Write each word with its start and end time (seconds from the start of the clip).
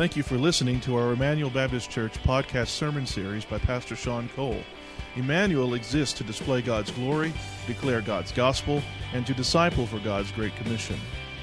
Thank 0.00 0.16
you 0.16 0.22
for 0.22 0.38
listening 0.38 0.80
to 0.80 0.96
our 0.96 1.12
Emmanuel 1.12 1.50
Baptist 1.50 1.90
Church 1.90 2.14
podcast 2.22 2.68
sermon 2.68 3.04
series 3.04 3.44
by 3.44 3.58
Pastor 3.58 3.94
Sean 3.94 4.30
Cole. 4.30 4.62
Emmanuel 5.14 5.74
exists 5.74 6.16
to 6.16 6.24
display 6.24 6.62
God's 6.62 6.90
glory, 6.90 7.34
declare 7.66 8.00
God's 8.00 8.32
gospel, 8.32 8.80
and 9.12 9.26
to 9.26 9.34
disciple 9.34 9.86
for 9.86 9.98
God's 9.98 10.32
Great 10.32 10.56
Commission. 10.56 10.98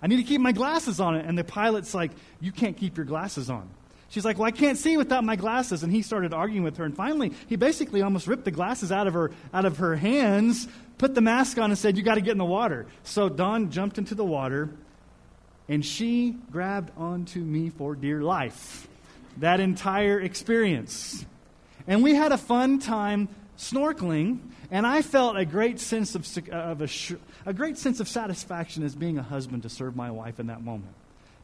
I 0.00 0.06
need 0.06 0.18
to 0.18 0.22
keep 0.22 0.40
my 0.40 0.52
glasses 0.52 1.00
on. 1.00 1.16
And 1.16 1.36
the 1.36 1.42
pilot's 1.42 1.94
like, 1.94 2.12
You 2.40 2.52
can't 2.52 2.76
keep 2.76 2.96
your 2.96 3.06
glasses 3.06 3.50
on. 3.50 3.68
She's 4.08 4.24
like, 4.24 4.38
Well, 4.38 4.46
I 4.46 4.52
can't 4.52 4.78
see 4.78 4.96
without 4.96 5.24
my 5.24 5.34
glasses. 5.34 5.82
And 5.82 5.92
he 5.92 6.02
started 6.02 6.32
arguing 6.32 6.62
with 6.62 6.76
her. 6.76 6.84
And 6.84 6.96
finally, 6.96 7.32
he 7.48 7.56
basically 7.56 8.02
almost 8.02 8.28
ripped 8.28 8.44
the 8.44 8.52
glasses 8.52 8.92
out 8.92 9.08
of 9.08 9.14
her, 9.14 9.32
out 9.52 9.64
of 9.64 9.78
her 9.78 9.96
hands, 9.96 10.68
put 10.98 11.16
the 11.16 11.20
mask 11.20 11.58
on, 11.58 11.72
and 11.72 11.78
said, 11.78 11.96
You 11.96 12.04
got 12.04 12.14
to 12.14 12.20
get 12.20 12.30
in 12.30 12.38
the 12.38 12.44
water. 12.44 12.86
So 13.02 13.28
Don 13.28 13.72
jumped 13.72 13.98
into 13.98 14.14
the 14.14 14.24
water, 14.24 14.70
and 15.68 15.84
she 15.84 16.36
grabbed 16.50 16.90
onto 16.96 17.40
me 17.40 17.70
for 17.70 17.94
dear 17.94 18.22
life. 18.22 18.88
That 19.38 19.60
entire 19.60 20.20
experience. 20.20 21.24
And 21.86 22.02
we 22.02 22.14
had 22.14 22.32
a 22.32 22.38
fun 22.38 22.78
time 22.78 23.28
snorkeling, 23.56 24.38
and 24.70 24.86
I 24.86 25.02
felt 25.02 25.36
a 25.36 25.44
great 25.44 25.80
sense 25.80 26.14
of, 26.14 26.26
uh, 26.50 26.54
of 26.54 26.82
a, 26.82 26.88
a 27.46 27.52
great 27.52 27.78
sense 27.78 28.00
of 28.00 28.08
satisfaction 28.08 28.82
as 28.82 28.94
being 28.94 29.18
a 29.18 29.22
husband 29.22 29.62
to 29.62 29.68
serve 29.68 29.96
my 29.96 30.10
wife 30.10 30.40
in 30.40 30.48
that 30.48 30.62
moment. 30.62 30.94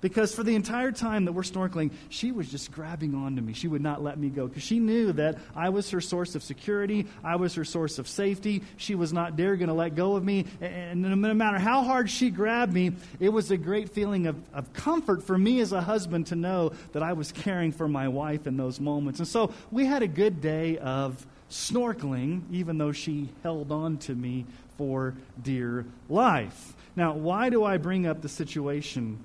Because 0.00 0.34
for 0.34 0.44
the 0.44 0.54
entire 0.54 0.92
time 0.92 1.24
that 1.24 1.32
we're 1.32 1.42
snorkeling, 1.42 1.90
she 2.08 2.30
was 2.30 2.48
just 2.48 2.70
grabbing 2.70 3.14
onto 3.14 3.42
me. 3.42 3.52
She 3.52 3.66
would 3.66 3.82
not 3.82 4.02
let 4.02 4.18
me 4.18 4.28
go 4.28 4.46
because 4.46 4.62
she 4.62 4.78
knew 4.78 5.12
that 5.12 5.38
I 5.56 5.70
was 5.70 5.90
her 5.90 6.00
source 6.00 6.36
of 6.36 6.42
security. 6.42 7.06
I 7.24 7.36
was 7.36 7.54
her 7.54 7.64
source 7.64 7.98
of 7.98 8.06
safety. 8.06 8.62
She 8.76 8.94
was 8.94 9.12
not 9.12 9.36
dare 9.36 9.56
going 9.56 9.68
to 9.68 9.74
let 9.74 9.96
go 9.96 10.14
of 10.14 10.24
me. 10.24 10.46
And 10.60 11.02
no 11.02 11.34
matter 11.34 11.58
how 11.58 11.82
hard 11.82 12.08
she 12.08 12.30
grabbed 12.30 12.72
me, 12.72 12.92
it 13.18 13.30
was 13.30 13.50
a 13.50 13.56
great 13.56 13.90
feeling 13.90 14.28
of, 14.28 14.36
of 14.54 14.72
comfort 14.72 15.24
for 15.24 15.36
me 15.36 15.60
as 15.60 15.72
a 15.72 15.80
husband 15.80 16.28
to 16.28 16.36
know 16.36 16.72
that 16.92 17.02
I 17.02 17.14
was 17.14 17.32
caring 17.32 17.72
for 17.72 17.88
my 17.88 18.06
wife 18.06 18.46
in 18.46 18.56
those 18.56 18.78
moments. 18.78 19.18
And 19.18 19.26
so 19.26 19.52
we 19.72 19.84
had 19.84 20.02
a 20.02 20.08
good 20.08 20.40
day 20.40 20.78
of 20.78 21.26
snorkeling, 21.50 22.42
even 22.52 22.78
though 22.78 22.92
she 22.92 23.30
held 23.42 23.72
on 23.72 23.96
to 23.98 24.14
me 24.14 24.46
for 24.76 25.14
dear 25.42 25.86
life. 26.08 26.74
Now, 26.94 27.14
why 27.14 27.50
do 27.50 27.64
I 27.64 27.78
bring 27.78 28.06
up 28.06 28.22
the 28.22 28.28
situation 28.28 29.18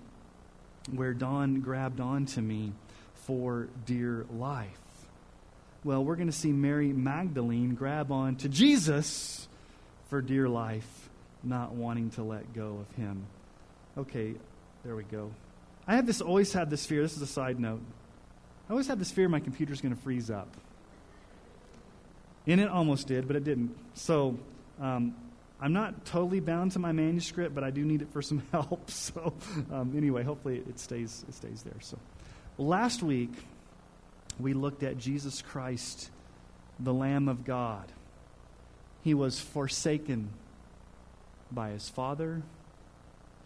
where 0.92 1.14
Don 1.14 1.62
grabbed 1.62 2.00
onto 2.00 2.42
me 2.42 2.74
for 3.14 3.68
dear 3.86 4.26
life. 4.32 4.70
Well, 5.84 6.04
we're 6.04 6.16
going 6.16 6.28
to 6.28 6.34
see 6.34 6.52
Mary 6.52 6.94
Magdalene 6.94 7.76
grab 7.76 8.12
on 8.12 8.36
to 8.38 8.50
Jesus 8.50 9.48
for 10.10 10.22
dear 10.22 10.48
life, 10.48 11.10
not 11.44 11.74
wanting 11.74 12.10
to 12.12 12.24
let 12.24 12.54
go 12.54 12.86
of 12.88 12.96
him. 12.96 13.26
Okay, 13.98 14.36
there 14.84 14.96
we 14.96 15.04
go. 15.04 15.32
I 15.88 15.96
have 15.96 16.06
this 16.06 16.22
always 16.22 16.54
had 16.54 16.70
this 16.70 16.86
fear. 16.86 17.02
This 17.02 17.16
is 17.16 17.22
a 17.22 17.28
side 17.28 17.60
note. 17.60 17.82
I 18.70 18.72
always 18.72 18.88
had 18.88 19.00
this 19.00 19.12
fear 19.12 19.28
my 19.28 19.42
computer's 19.42 19.82
going 19.82 19.94
to 19.94 20.02
freeze 20.02 20.30
up. 20.30 20.56
And 22.48 22.60
it 22.60 22.70
almost 22.70 23.08
did, 23.08 23.28
but 23.28 23.36
it 23.36 23.44
didn't. 23.44 23.76
So 23.94 24.38
um, 24.80 25.16
I'm 25.64 25.72
not 25.72 26.04
totally 26.04 26.42
bound 26.42 26.74
to 26.74 26.80
my 26.80 26.92
manuscript, 26.92 27.56
but 27.56 27.64
I 27.64 27.70
do 27.70 27.86
need 27.86 28.02
it 28.02 28.12
for 28.12 28.22
some 28.22 28.44
help. 28.52 28.92
So, 28.92 29.34
um, 29.72 29.94
anyway, 29.96 30.24
hopefully 30.24 30.62
it 30.68 30.78
stays, 30.78 31.24
it 31.30 31.34
stays 31.34 31.64
there. 31.64 31.80
So, 31.80 31.98
last 32.58 33.02
week, 33.02 33.32
we 34.38 34.54
looked 34.54 34.84
at 34.84 34.98
Jesus 34.98 35.42
Christ, 35.42 36.10
the 36.82 36.94
Lamb 36.94 37.30
of 37.30 37.46
God. 37.46 37.90
He 39.04 39.14
was 39.14 39.40
forsaken 39.40 40.32
by 41.50 41.70
his 41.70 41.88
Father, 41.88 42.42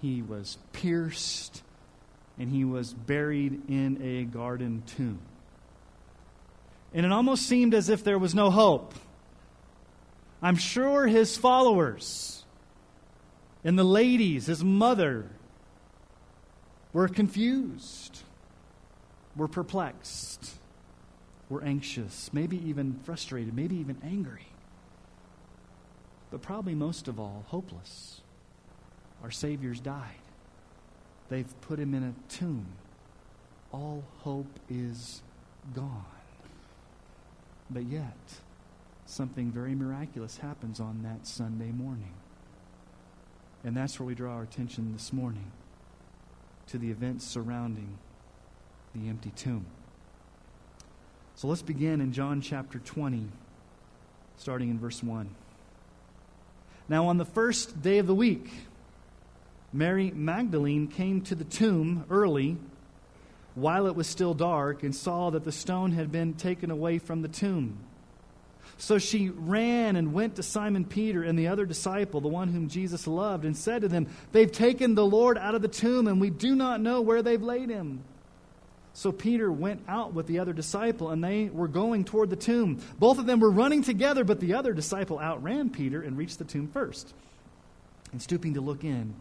he 0.01 0.23
was 0.23 0.57
pierced, 0.73 1.61
and 2.39 2.49
he 2.49 2.66
was 2.66 2.94
buried 2.94 3.69
in 3.69 4.01
a 4.01 4.23
garden 4.23 4.81
tomb. 4.88 5.19
And 6.95 7.05
it 7.05 7.11
almost 7.11 7.45
seemed 7.45 7.75
as 7.75 7.89
if 7.89 8.03
there 8.03 8.17
was 8.17 8.34
no 8.34 8.49
hope. 8.49 8.95
I'm 10.41 10.55
sure 10.55 11.07
his 11.07 11.37
followers 11.37 12.45
and 13.63 13.77
the 13.77 13.83
ladies, 13.83 14.45
his 14.45 14.63
mother, 14.63 15.25
were 16.93 17.07
confused, 17.07 18.19
were 19.35 19.47
perplexed, 19.47 20.51
were 21.49 21.63
anxious, 21.63 22.31
maybe 22.33 22.57
even 22.69 22.99
frustrated, 23.03 23.53
maybe 23.53 23.77
even 23.77 23.97
angry. 24.03 24.47
But 26.29 26.41
probably 26.41 26.75
most 26.75 27.07
of 27.07 27.19
all, 27.19 27.45
hopeless. 27.47 28.21
Our 29.23 29.31
Savior's 29.31 29.79
died. 29.79 30.15
They've 31.29 31.61
put 31.61 31.79
him 31.79 31.93
in 31.93 32.03
a 32.03 32.13
tomb. 32.33 32.67
All 33.71 34.03
hope 34.19 34.59
is 34.69 35.21
gone. 35.73 36.05
But 37.69 37.83
yet, 37.83 38.15
something 39.09 39.51
very 39.51 39.73
miraculous 39.73 40.38
happens 40.38 40.79
on 40.79 41.01
that 41.03 41.25
Sunday 41.25 41.72
morning. 41.72 42.13
And 43.63 43.75
that's 43.75 44.00
where 44.00 44.06
we 44.06 44.16
draw 44.16 44.34
our 44.35 44.44
attention 44.44 44.94
this 44.94 45.12
morning 45.12 45.51
to 46.68 46.78
the 46.78 46.91
events 46.91 47.25
surrounding 47.25 47.97
the 48.94 49.09
empty 49.09 49.31
tomb. 49.35 49.66
So 51.35 51.47
let's 51.47 51.62
begin 51.62 52.01
in 52.01 52.12
John 52.12 52.41
chapter 52.41 52.79
20, 52.79 53.28
starting 54.38 54.69
in 54.69 54.79
verse 54.79 55.01
1. 55.01 55.29
Now, 56.90 57.07
on 57.07 57.17
the 57.17 57.25
first 57.25 57.81
day 57.81 58.00
of 58.00 58.07
the 58.07 58.16
week, 58.16 58.51
Mary 59.72 60.12
Magdalene 60.12 60.88
came 60.88 61.22
to 61.22 61.35
the 61.35 61.44
tomb 61.44 62.06
early 62.09 62.57
while 63.56 63.88
it 63.88 63.96
was 63.96 64.07
still 64.07 64.34
dark 64.34 64.84
and 64.84 64.96
saw 64.96 65.29
that 65.29 65.44
the 65.44 65.51
stone 65.51 65.91
had 65.91 66.12
been 66.12 66.34
taken 66.34 66.72
away 66.72 66.97
from 67.00 67.22
the 67.22 67.28
tomb. 67.28 67.78
So 68.78 68.97
she 68.97 69.29
ran 69.29 69.95
and 69.95 70.13
went 70.13 70.35
to 70.35 70.44
Simon 70.44 70.85
Peter 70.85 71.23
and 71.23 71.38
the 71.38 71.47
other 71.47 71.66
disciple, 71.66 72.22
the 72.22 72.28
one 72.28 72.49
whom 72.49 72.67
Jesus 72.67 73.08
loved, 73.08 73.46
and 73.46 73.55
said 73.55 73.81
to 73.81 73.87
them, 73.87 74.08
They've 74.31 74.52
taken 74.52 74.96
the 74.96 75.05
Lord 75.05 75.37
out 75.37 75.55
of 75.55 75.61
the 75.61 75.67
tomb, 75.67 76.08
and 76.08 76.22
we 76.22 76.29
do 76.29 76.55
not 76.55 76.81
know 76.81 77.02
where 77.02 77.22
they've 77.22 77.41
laid 77.41 77.69
him. 77.69 78.03
So 78.93 79.11
Peter 79.11 79.52
went 79.52 79.84
out 79.87 80.14
with 80.14 80.25
the 80.25 80.40
other 80.40 80.53
disciple, 80.53 81.11
and 81.11 81.23
they 81.23 81.49
were 81.49 81.67
going 81.67 82.03
toward 82.03 82.29
the 82.31 82.35
tomb. 82.35 82.81
Both 82.97 83.19
of 83.19 83.28
them 83.28 83.40
were 83.40 83.52
running 83.52 83.84
together, 83.84 84.23
but 84.23 84.40
the 84.40 84.55
other 84.55 84.73
disciple 84.73 85.19
outran 85.19 85.69
Peter 85.69 86.02
and 86.02 86.17
reached 86.17 86.40
the 86.40 86.46
tomb 86.46 86.67
first. 86.67 87.14
And 88.11 88.22
stooping 88.22 88.55
to 88.55 88.61
look 88.61 88.84
in, 88.84 89.14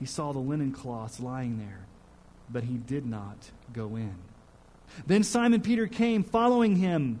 he 0.00 0.06
saw 0.06 0.32
the 0.32 0.40
linen 0.40 0.72
cloths 0.72 1.20
lying 1.20 1.58
there, 1.58 1.86
but 2.50 2.64
he 2.64 2.74
did 2.74 3.06
not 3.06 3.36
go 3.72 3.94
in. 3.94 4.14
Then 5.06 5.22
Simon 5.22 5.60
Peter 5.60 5.86
came, 5.86 6.24
following 6.24 6.74
him 6.74 7.20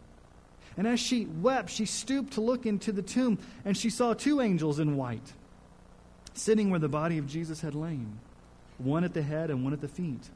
And 0.77 0.87
as 0.87 0.99
she 0.99 1.25
wept, 1.25 1.69
she 1.69 1.85
stooped 1.85 2.33
to 2.33 2.41
look 2.41 2.65
into 2.65 2.91
the 2.91 3.01
tomb, 3.01 3.39
and 3.65 3.75
she 3.75 3.89
saw 3.89 4.13
two 4.13 4.41
angels 4.41 4.79
in 4.79 4.97
white 4.97 5.33
sitting 6.33 6.69
where 6.69 6.79
the 6.79 6.87
body 6.87 7.17
of 7.17 7.27
Jesus 7.27 7.61
had 7.61 7.75
lain, 7.75 8.19
one 8.77 9.03
at 9.03 9.13
the 9.13 9.21
head 9.21 9.49
and 9.49 9.63
one 9.63 9.73
at 9.73 9.81
the 9.81 9.87
feet. 9.87 10.29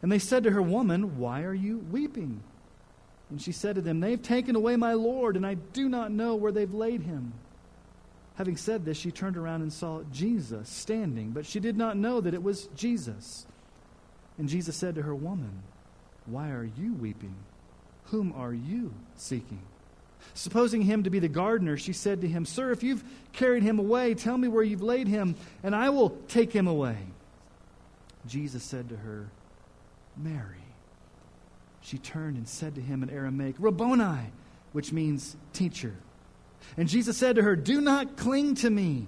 And 0.00 0.10
they 0.10 0.18
said 0.18 0.44
to 0.44 0.50
her, 0.50 0.62
Woman, 0.62 1.18
why 1.18 1.42
are 1.42 1.54
you 1.54 1.78
weeping? 1.78 2.42
And 3.30 3.40
she 3.40 3.52
said 3.52 3.76
to 3.76 3.80
them, 3.80 4.00
They've 4.00 4.22
taken 4.22 4.56
away 4.56 4.76
my 4.76 4.92
Lord, 4.94 5.36
and 5.36 5.46
I 5.46 5.54
do 5.54 5.88
not 5.88 6.12
know 6.12 6.34
where 6.34 6.52
they've 6.52 6.72
laid 6.72 7.02
him. 7.02 7.32
Having 8.34 8.56
said 8.56 8.84
this, 8.84 8.96
she 8.96 9.10
turned 9.10 9.36
around 9.36 9.62
and 9.62 9.72
saw 9.72 10.02
Jesus 10.12 10.68
standing, 10.68 11.30
but 11.30 11.46
she 11.46 11.60
did 11.60 11.76
not 11.76 11.96
know 11.96 12.20
that 12.20 12.34
it 12.34 12.42
was 12.42 12.68
Jesus. 12.74 13.46
And 14.38 14.48
Jesus 14.48 14.76
said 14.76 14.94
to 14.96 15.02
her, 15.02 15.14
Woman, 15.14 15.62
why 16.26 16.50
are 16.50 16.68
you 16.76 16.94
weeping? 16.94 17.34
Whom 18.04 18.32
are 18.36 18.52
you 18.52 18.92
seeking? 19.16 19.62
Supposing 20.34 20.82
him 20.82 21.02
to 21.02 21.10
be 21.10 21.18
the 21.18 21.28
gardener, 21.28 21.76
she 21.76 21.92
said 21.92 22.20
to 22.20 22.28
him, 22.28 22.44
Sir, 22.44 22.70
if 22.70 22.82
you've 22.82 23.04
carried 23.32 23.62
him 23.62 23.78
away, 23.78 24.14
tell 24.14 24.38
me 24.38 24.48
where 24.48 24.62
you've 24.62 24.82
laid 24.82 25.08
him, 25.08 25.34
and 25.62 25.74
I 25.74 25.90
will 25.90 26.10
take 26.28 26.52
him 26.52 26.66
away. 26.66 26.96
Jesus 28.26 28.62
said 28.62 28.88
to 28.90 28.96
her, 28.96 29.28
Mary. 30.16 30.56
She 31.80 31.98
turned 31.98 32.36
and 32.36 32.48
said 32.48 32.76
to 32.76 32.80
him 32.80 33.02
in 33.02 33.10
Aramaic, 33.10 33.56
Rabboni, 33.58 34.30
which 34.72 34.92
means 34.92 35.36
teacher. 35.52 35.94
And 36.76 36.88
Jesus 36.88 37.16
said 37.16 37.36
to 37.36 37.42
her, 37.42 37.56
Do 37.56 37.80
not 37.80 38.16
cling 38.16 38.54
to 38.56 38.70
me, 38.70 39.06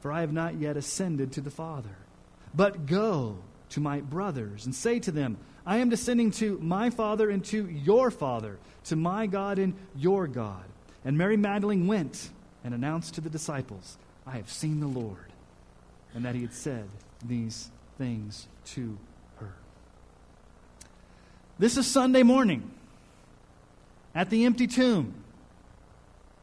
for 0.00 0.12
I 0.12 0.20
have 0.20 0.32
not 0.32 0.54
yet 0.54 0.76
ascended 0.76 1.32
to 1.32 1.40
the 1.40 1.50
Father. 1.50 1.96
But 2.54 2.86
go 2.86 3.38
to 3.70 3.80
my 3.80 4.00
brothers 4.00 4.64
and 4.64 4.74
say 4.74 5.00
to 5.00 5.10
them, 5.10 5.36
I 5.66 5.78
am 5.78 5.88
descending 5.88 6.30
to 6.32 6.58
my 6.60 6.90
Father 6.90 7.30
and 7.30 7.44
to 7.46 7.68
your 7.68 8.10
Father, 8.10 8.58
to 8.84 8.96
my 8.96 9.26
God 9.26 9.58
and 9.58 9.74
your 9.96 10.26
God. 10.26 10.64
And 11.04 11.16
Mary 11.16 11.36
Magdalene 11.36 11.86
went 11.86 12.30
and 12.62 12.74
announced 12.74 13.14
to 13.14 13.20
the 13.20 13.30
disciples, 13.30 13.96
I 14.26 14.32
have 14.36 14.50
seen 14.50 14.80
the 14.80 14.86
Lord, 14.86 15.32
and 16.14 16.24
that 16.24 16.34
he 16.34 16.42
had 16.42 16.52
said 16.52 16.88
these 17.24 17.70
things 17.98 18.46
to 18.66 18.98
her. 19.36 19.54
This 21.58 21.76
is 21.76 21.86
Sunday 21.86 22.22
morning 22.22 22.70
at 24.14 24.30
the 24.30 24.44
empty 24.44 24.66
tomb, 24.66 25.14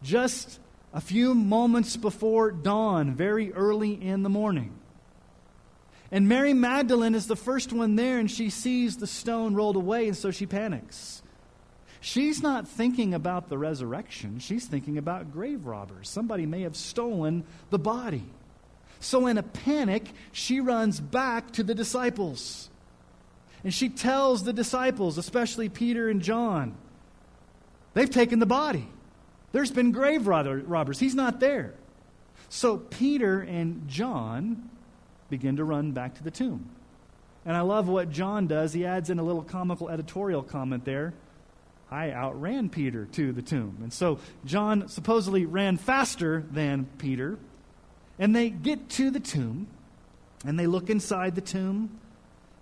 just 0.03 0.59
a 0.93 1.01
few 1.01 1.33
moments 1.33 1.95
before 1.95 2.51
dawn, 2.51 3.15
very 3.15 3.53
early 3.53 3.93
in 3.93 4.23
the 4.23 4.29
morning. 4.29 4.73
And 6.11 6.27
Mary 6.27 6.53
Magdalene 6.53 7.15
is 7.15 7.27
the 7.27 7.37
first 7.37 7.71
one 7.71 7.95
there, 7.95 8.19
and 8.19 8.29
she 8.29 8.49
sees 8.49 8.97
the 8.97 9.07
stone 9.07 9.53
rolled 9.53 9.77
away, 9.77 10.07
and 10.07 10.17
so 10.17 10.29
she 10.29 10.45
panics. 10.45 11.21
She's 12.01 12.41
not 12.41 12.67
thinking 12.67 13.13
about 13.13 13.47
the 13.47 13.57
resurrection, 13.57 14.39
she's 14.39 14.65
thinking 14.65 14.97
about 14.97 15.31
grave 15.31 15.65
robbers. 15.65 16.09
Somebody 16.09 16.45
may 16.45 16.61
have 16.61 16.75
stolen 16.75 17.45
the 17.69 17.79
body. 17.79 18.25
So, 18.99 19.25
in 19.27 19.37
a 19.37 19.43
panic, 19.43 20.11
she 20.31 20.59
runs 20.59 20.99
back 20.99 21.51
to 21.53 21.63
the 21.63 21.73
disciples. 21.73 22.69
And 23.63 23.73
she 23.73 23.89
tells 23.89 24.43
the 24.43 24.53
disciples, 24.53 25.17
especially 25.17 25.69
Peter 25.69 26.09
and 26.09 26.21
John, 26.21 26.75
they've 27.93 28.09
taken 28.09 28.39
the 28.39 28.45
body. 28.45 28.87
There's 29.51 29.71
been 29.71 29.91
grave 29.91 30.27
robbers. 30.27 30.99
He's 30.99 31.15
not 31.15 31.39
there. 31.39 31.75
So, 32.49 32.77
Peter 32.77 33.41
and 33.41 33.87
John 33.87 34.70
begin 35.31 35.55
to 35.55 35.63
run 35.63 35.93
back 35.93 36.13
to 36.15 36.23
the 36.23 36.29
tomb. 36.29 36.69
And 37.43 37.57
I 37.57 37.61
love 37.61 37.87
what 37.87 38.11
John 38.11 38.45
does. 38.45 38.73
He 38.73 38.85
adds 38.85 39.09
in 39.09 39.17
a 39.17 39.23
little 39.23 39.41
comical 39.41 39.89
editorial 39.89 40.43
comment 40.43 40.85
there. 40.85 41.13
I 41.89 42.11
outran 42.11 42.69
Peter 42.69 43.05
to 43.13 43.33
the 43.33 43.41
tomb. 43.41 43.79
And 43.81 43.91
so 43.91 44.19
John 44.45 44.87
supposedly 44.87 45.45
ran 45.45 45.77
faster 45.77 46.45
than 46.51 46.85
Peter. 46.99 47.39
And 48.19 48.35
they 48.35 48.51
get 48.51 48.89
to 48.89 49.09
the 49.09 49.19
tomb, 49.19 49.65
and 50.45 50.59
they 50.59 50.67
look 50.67 50.91
inside 50.91 51.33
the 51.33 51.41
tomb, 51.41 51.89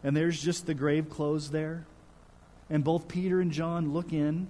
and 0.03 0.15
there's 0.15 0.41
just 0.41 0.65
the 0.65 0.73
grave 0.73 1.09
clothes 1.09 1.51
there. 1.51 1.85
And 2.69 2.83
both 2.83 3.09
Peter 3.09 3.41
and 3.41 3.51
John 3.51 3.91
look 3.91 4.13
in. 4.13 4.47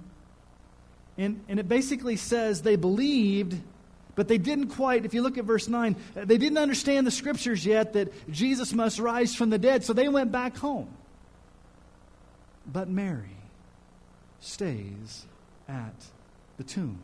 And, 1.18 1.44
and 1.50 1.60
it 1.60 1.68
basically 1.68 2.16
says 2.16 2.62
they 2.62 2.76
believed 2.76 3.60
but 4.20 4.28
they 4.28 4.38
didn't 4.38 4.72
quite, 4.72 5.06
if 5.06 5.14
you 5.14 5.22
look 5.22 5.38
at 5.38 5.46
verse 5.46 5.70
9, 5.70 5.96
uh, 5.96 6.26
they 6.26 6.38
didn't 6.38 6.58
understand 6.58 7.08
the 7.08 7.12
scriptures 7.12 7.66
yet 7.66 7.94
that 7.94 8.12
Jesus 8.30 8.74
must 8.74 9.00
rise 9.00 9.34
from 9.34 9.50
the 9.50 9.58
dead, 9.58 9.86
so 9.86 9.94
they 9.94 10.10
went 10.10 10.30
back 10.30 10.58
home. 10.58 10.90
But 12.68 12.90
Mary 12.90 13.38
stays 14.42 15.26
at 15.70 15.96
the 16.58 16.66
tomb. 16.66 17.00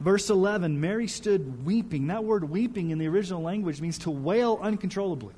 Verse 0.00 0.30
11 0.30 0.80
Mary 0.80 1.06
stood 1.06 1.66
weeping. 1.66 2.06
That 2.06 2.24
word 2.24 2.48
weeping 2.48 2.88
in 2.88 2.96
the 2.96 3.08
original 3.08 3.42
language 3.42 3.82
means 3.82 3.98
to 3.98 4.10
wail 4.10 4.58
uncontrollably. 4.62 5.34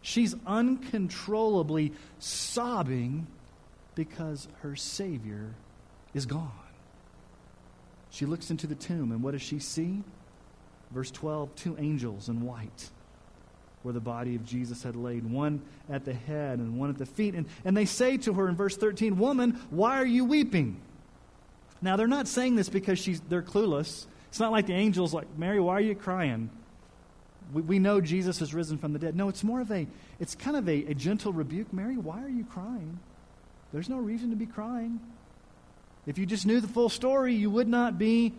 She's 0.00 0.34
uncontrollably 0.44 1.92
sobbing 2.18 3.28
because 3.94 4.48
her 4.62 4.74
Savior 4.74 5.54
is 6.14 6.26
gone. 6.26 6.50
She 8.12 8.26
looks 8.26 8.50
into 8.50 8.66
the 8.66 8.74
tomb, 8.74 9.10
and 9.10 9.22
what 9.22 9.32
does 9.32 9.42
she 9.42 9.58
see? 9.58 10.02
Verse 10.92 11.10
12 11.10 11.54
two 11.56 11.76
angels 11.78 12.28
in 12.28 12.42
white 12.42 12.90
where 13.82 13.94
the 13.94 14.00
body 14.00 14.36
of 14.36 14.44
Jesus 14.44 14.82
had 14.82 14.94
laid, 14.94 15.24
one 15.24 15.60
at 15.90 16.04
the 16.04 16.12
head 16.12 16.58
and 16.60 16.78
one 16.78 16.88
at 16.88 16.98
the 16.98 17.06
feet. 17.06 17.34
And, 17.34 17.46
and 17.64 17.76
they 17.76 17.84
say 17.84 18.16
to 18.18 18.34
her 18.34 18.48
in 18.48 18.54
verse 18.54 18.76
13, 18.76 19.18
Woman, 19.18 19.58
why 19.70 19.96
are 19.96 20.06
you 20.06 20.24
weeping? 20.24 20.80
Now, 21.80 21.96
they're 21.96 22.06
not 22.06 22.28
saying 22.28 22.54
this 22.54 22.68
because 22.68 23.00
she's, 23.00 23.20
they're 23.22 23.42
clueless. 23.42 24.06
It's 24.28 24.38
not 24.38 24.52
like 24.52 24.66
the 24.66 24.74
angels, 24.74 25.12
like, 25.12 25.26
Mary, 25.36 25.58
why 25.58 25.74
are 25.74 25.80
you 25.80 25.96
crying? 25.96 26.48
We, 27.52 27.62
we 27.62 27.78
know 27.80 28.00
Jesus 28.00 28.38
has 28.38 28.54
risen 28.54 28.78
from 28.78 28.92
the 28.92 29.00
dead. 29.00 29.16
No, 29.16 29.28
it's 29.28 29.42
more 29.42 29.60
of 29.60 29.72
a, 29.72 29.88
it's 30.20 30.36
kind 30.36 30.56
of 30.56 30.68
a, 30.68 30.84
a 30.84 30.94
gentle 30.94 31.32
rebuke. 31.32 31.72
Mary, 31.72 31.96
why 31.96 32.22
are 32.22 32.28
you 32.28 32.44
crying? 32.44 33.00
There's 33.72 33.88
no 33.88 33.98
reason 33.98 34.30
to 34.30 34.36
be 34.36 34.46
crying. 34.46 35.00
If 36.06 36.18
you 36.18 36.26
just 36.26 36.46
knew 36.46 36.60
the 36.60 36.68
full 36.68 36.88
story, 36.88 37.34
you 37.34 37.50
would 37.50 37.68
not 37.68 37.98
be 37.98 38.34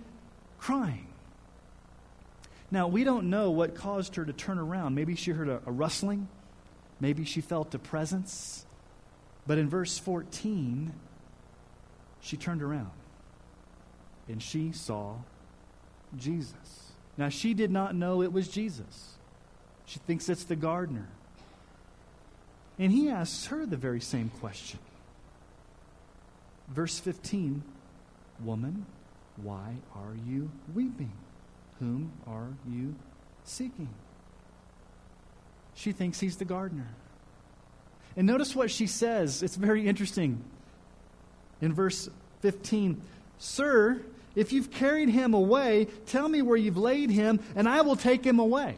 crying. 0.60 1.08
Now, 2.72 2.88
we 2.88 3.04
don't 3.04 3.30
know 3.30 3.52
what 3.52 3.76
caused 3.76 4.16
her 4.16 4.26
to 4.26 4.34
turn 4.34 4.58
around. 4.58 4.96
Maybe 4.96 5.16
she 5.16 5.32
heard 5.32 5.48
a, 5.48 5.62
a 5.66 5.72
rustling, 5.72 6.28
maybe 7.00 7.24
she 7.24 7.42
felt 7.42 7.74
a 7.76 7.80
presence. 7.80 8.66
But 9.46 9.58
in 9.58 9.70
verse 9.70 9.98
14, 9.98 10.94
she 12.22 12.38
turned 12.38 12.64
around 12.64 12.92
and 14.30 14.42
she 14.42 14.72
saw 14.72 15.18
Jesus. 16.18 16.92
Now, 17.18 17.30
she 17.30 17.54
did 17.54 17.72
not 17.72 17.94
know 17.94 18.22
it 18.22 18.32
was 18.32 18.48
Jesus. 18.48 19.18
She 19.86 20.00
thinks 20.00 20.30
it's 20.30 20.46
the 20.46 20.56
gardener. 20.56 21.08
And 22.80 22.92
he 22.92 23.10
asks 23.10 23.48
her 23.48 23.66
the 23.66 23.78
very 23.78 24.00
same 24.02 24.32
question 24.40 24.80
Verse 26.70 27.00
15 27.00 27.64
Woman, 28.44 28.86
why 29.38 29.76
are 29.96 30.16
you 30.28 30.52
weeping? 30.74 31.12
Whom 31.80 32.12
are 32.28 32.50
you 32.68 32.96
seeking? 33.44 33.90
She 35.76 35.92
thinks 35.92 36.20
he's 36.20 36.38
the 36.38 36.46
gardener. 36.46 36.90
And 38.16 38.28
notice 38.28 38.56
what 38.56 38.70
she 38.70 38.88
says. 38.88 39.42
It's 39.42 39.56
very 39.56 39.88
interesting. 39.88 40.44
In 41.62 41.74
verse 41.74 42.10
15 42.42 43.02
Sir, 43.40 44.02
if 44.36 44.54
you've 44.54 44.72
carried 44.72 45.10
him 45.10 45.34
away, 45.34 45.88
tell 46.06 46.30
me 46.30 46.42
where 46.42 46.58
you've 46.58 46.78
laid 46.78 47.10
him, 47.10 47.40
and 47.56 47.68
I 47.68 47.82
will 47.82 47.96
take 47.96 48.24
him 48.24 48.40
away. 48.40 48.78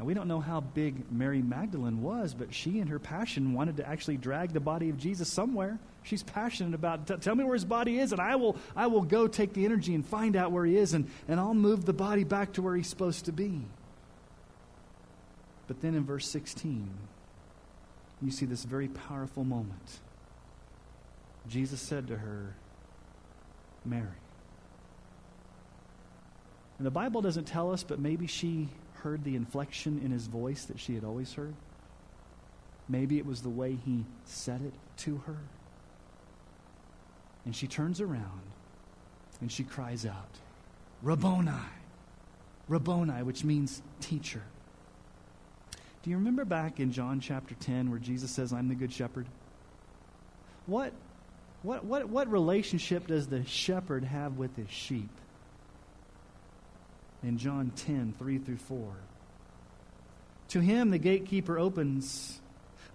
Now, 0.00 0.06
we 0.06 0.14
don't 0.14 0.28
know 0.28 0.40
how 0.40 0.60
big 0.60 1.12
Mary 1.12 1.42
Magdalene 1.42 2.00
was, 2.00 2.32
but 2.32 2.54
she, 2.54 2.78
in 2.80 2.86
her 2.86 2.98
passion, 2.98 3.52
wanted 3.52 3.76
to 3.76 3.86
actually 3.86 4.16
drag 4.16 4.54
the 4.54 4.60
body 4.60 4.88
of 4.88 4.96
Jesus 4.96 5.28
somewhere. 5.28 5.78
She's 6.04 6.22
passionate 6.22 6.72
about, 6.74 7.20
tell 7.20 7.34
me 7.34 7.44
where 7.44 7.52
his 7.52 7.66
body 7.66 7.98
is, 7.98 8.12
and 8.12 8.18
I 8.18 8.36
will, 8.36 8.56
I 8.74 8.86
will 8.86 9.02
go 9.02 9.28
take 9.28 9.52
the 9.52 9.66
energy 9.66 9.94
and 9.94 10.02
find 10.02 10.36
out 10.36 10.52
where 10.52 10.64
he 10.64 10.78
is, 10.78 10.94
and, 10.94 11.10
and 11.28 11.38
I'll 11.38 11.52
move 11.52 11.84
the 11.84 11.92
body 11.92 12.24
back 12.24 12.54
to 12.54 12.62
where 12.62 12.74
he's 12.74 12.88
supposed 12.88 13.26
to 13.26 13.32
be. 13.32 13.60
But 15.68 15.82
then 15.82 15.94
in 15.94 16.06
verse 16.06 16.26
16, 16.28 16.88
you 18.22 18.30
see 18.30 18.46
this 18.46 18.64
very 18.64 18.88
powerful 18.88 19.44
moment. 19.44 19.98
Jesus 21.46 21.78
said 21.78 22.08
to 22.08 22.16
her, 22.16 22.54
Mary. 23.84 24.06
And 26.78 26.86
the 26.86 26.90
Bible 26.90 27.20
doesn't 27.20 27.44
tell 27.44 27.70
us, 27.70 27.82
but 27.82 27.98
maybe 27.98 28.26
she 28.26 28.70
heard 29.02 29.24
the 29.24 29.36
inflection 29.36 30.00
in 30.04 30.10
his 30.10 30.26
voice 30.26 30.64
that 30.66 30.78
she 30.78 30.94
had 30.94 31.04
always 31.04 31.32
heard. 31.34 31.54
Maybe 32.88 33.18
it 33.18 33.26
was 33.26 33.42
the 33.42 33.48
way 33.48 33.78
he 33.84 34.04
said 34.24 34.62
it 34.62 34.74
to 35.04 35.18
her. 35.26 35.36
And 37.44 37.54
she 37.54 37.66
turns 37.66 38.00
around 38.00 38.40
and 39.40 39.50
she 39.50 39.64
cries 39.64 40.04
out, 40.04 40.28
Rabboni, 41.02 41.52
Rabboni, 42.68 43.22
which 43.22 43.44
means 43.44 43.80
teacher. 44.00 44.42
Do 46.02 46.10
you 46.10 46.16
remember 46.16 46.44
back 46.44 46.80
in 46.80 46.92
John 46.92 47.20
chapter 47.20 47.54
10 47.54 47.90
where 47.90 47.98
Jesus 47.98 48.30
says, 48.30 48.52
I'm 48.52 48.68
the 48.68 48.74
good 48.74 48.92
shepherd? 48.92 49.26
What, 50.66 50.92
what, 51.62 51.84
what, 51.84 52.08
what 52.08 52.30
relationship 52.30 53.06
does 53.06 53.26
the 53.26 53.44
shepherd 53.44 54.04
have 54.04 54.36
with 54.36 54.56
his 54.56 54.70
sheep? 54.70 55.10
In 57.22 57.38
John 57.38 57.70
10, 57.76 58.14
3 58.18 58.38
through 58.38 58.56
4. 58.56 58.94
To 60.48 60.60
him 60.60 60.90
the 60.90 60.98
gatekeeper 60.98 61.58
opens. 61.58 62.40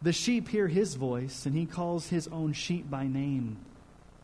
The 0.02 0.14
sheep 0.14 0.50
hear 0.50 0.68
his 0.68 0.96
voice, 0.96 1.46
and 1.46 1.56
he 1.56 1.66
calls 1.66 2.10
his 2.10 2.28
own 2.28 2.54
sheep 2.54 2.90
by 2.90 3.08
name 3.08 3.58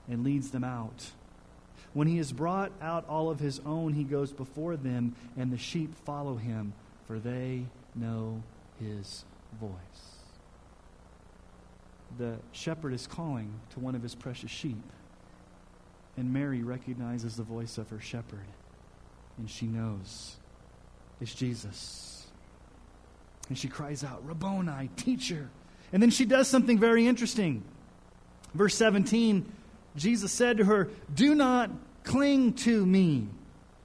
and 0.08 0.24
leads 0.24 0.52
them 0.52 0.64
out. 0.64 1.12
When 1.94 2.08
he 2.08 2.18
has 2.18 2.32
brought 2.32 2.72
out 2.82 3.08
all 3.08 3.30
of 3.30 3.40
his 3.40 3.60
own, 3.66 3.94
he 3.94 4.04
goes 4.04 4.32
before 4.32 4.76
them, 4.76 5.16
and 5.38 5.52
the 5.52 5.58
sheep 5.58 5.94
follow 6.06 6.36
him, 6.36 6.74
for 7.06 7.20
they 7.20 7.66
know 7.96 8.44
his 8.80 9.26
voice. 9.60 9.72
The 12.18 12.38
shepherd 12.52 12.94
is 12.94 13.08
calling 13.08 13.54
to 13.72 13.80
one 13.80 13.96
of 13.96 14.04
his 14.04 14.16
precious 14.16 14.52
sheep, 14.52 14.84
and 16.18 16.34
Mary 16.34 16.64
recognizes 16.64 17.36
the 17.36 17.44
voice 17.44 17.78
of 17.78 17.90
her 17.90 18.00
shepherd, 18.00 18.46
and 19.42 19.50
she 19.50 19.66
knows 19.66 20.36
it's 21.20 21.34
Jesus. 21.34 22.28
And 23.50 23.58
she 23.58 23.68
cries 23.68 24.04
out, 24.04 24.24
Rabboni, 24.24 24.92
teacher. 24.96 25.50
And 25.92 26.02
then 26.02 26.12
she 26.12 26.26
does 26.26 26.48
something 26.48 26.78
very 26.78 27.08
interesting. 27.08 27.64
Verse 28.54 28.76
17 28.76 29.52
Jesus 29.98 30.32
said 30.32 30.58
to 30.58 30.66
her, 30.66 30.90
Do 31.14 31.34
not 31.36 31.72
cling 32.04 32.54
to 32.54 32.86
me, 32.86 33.28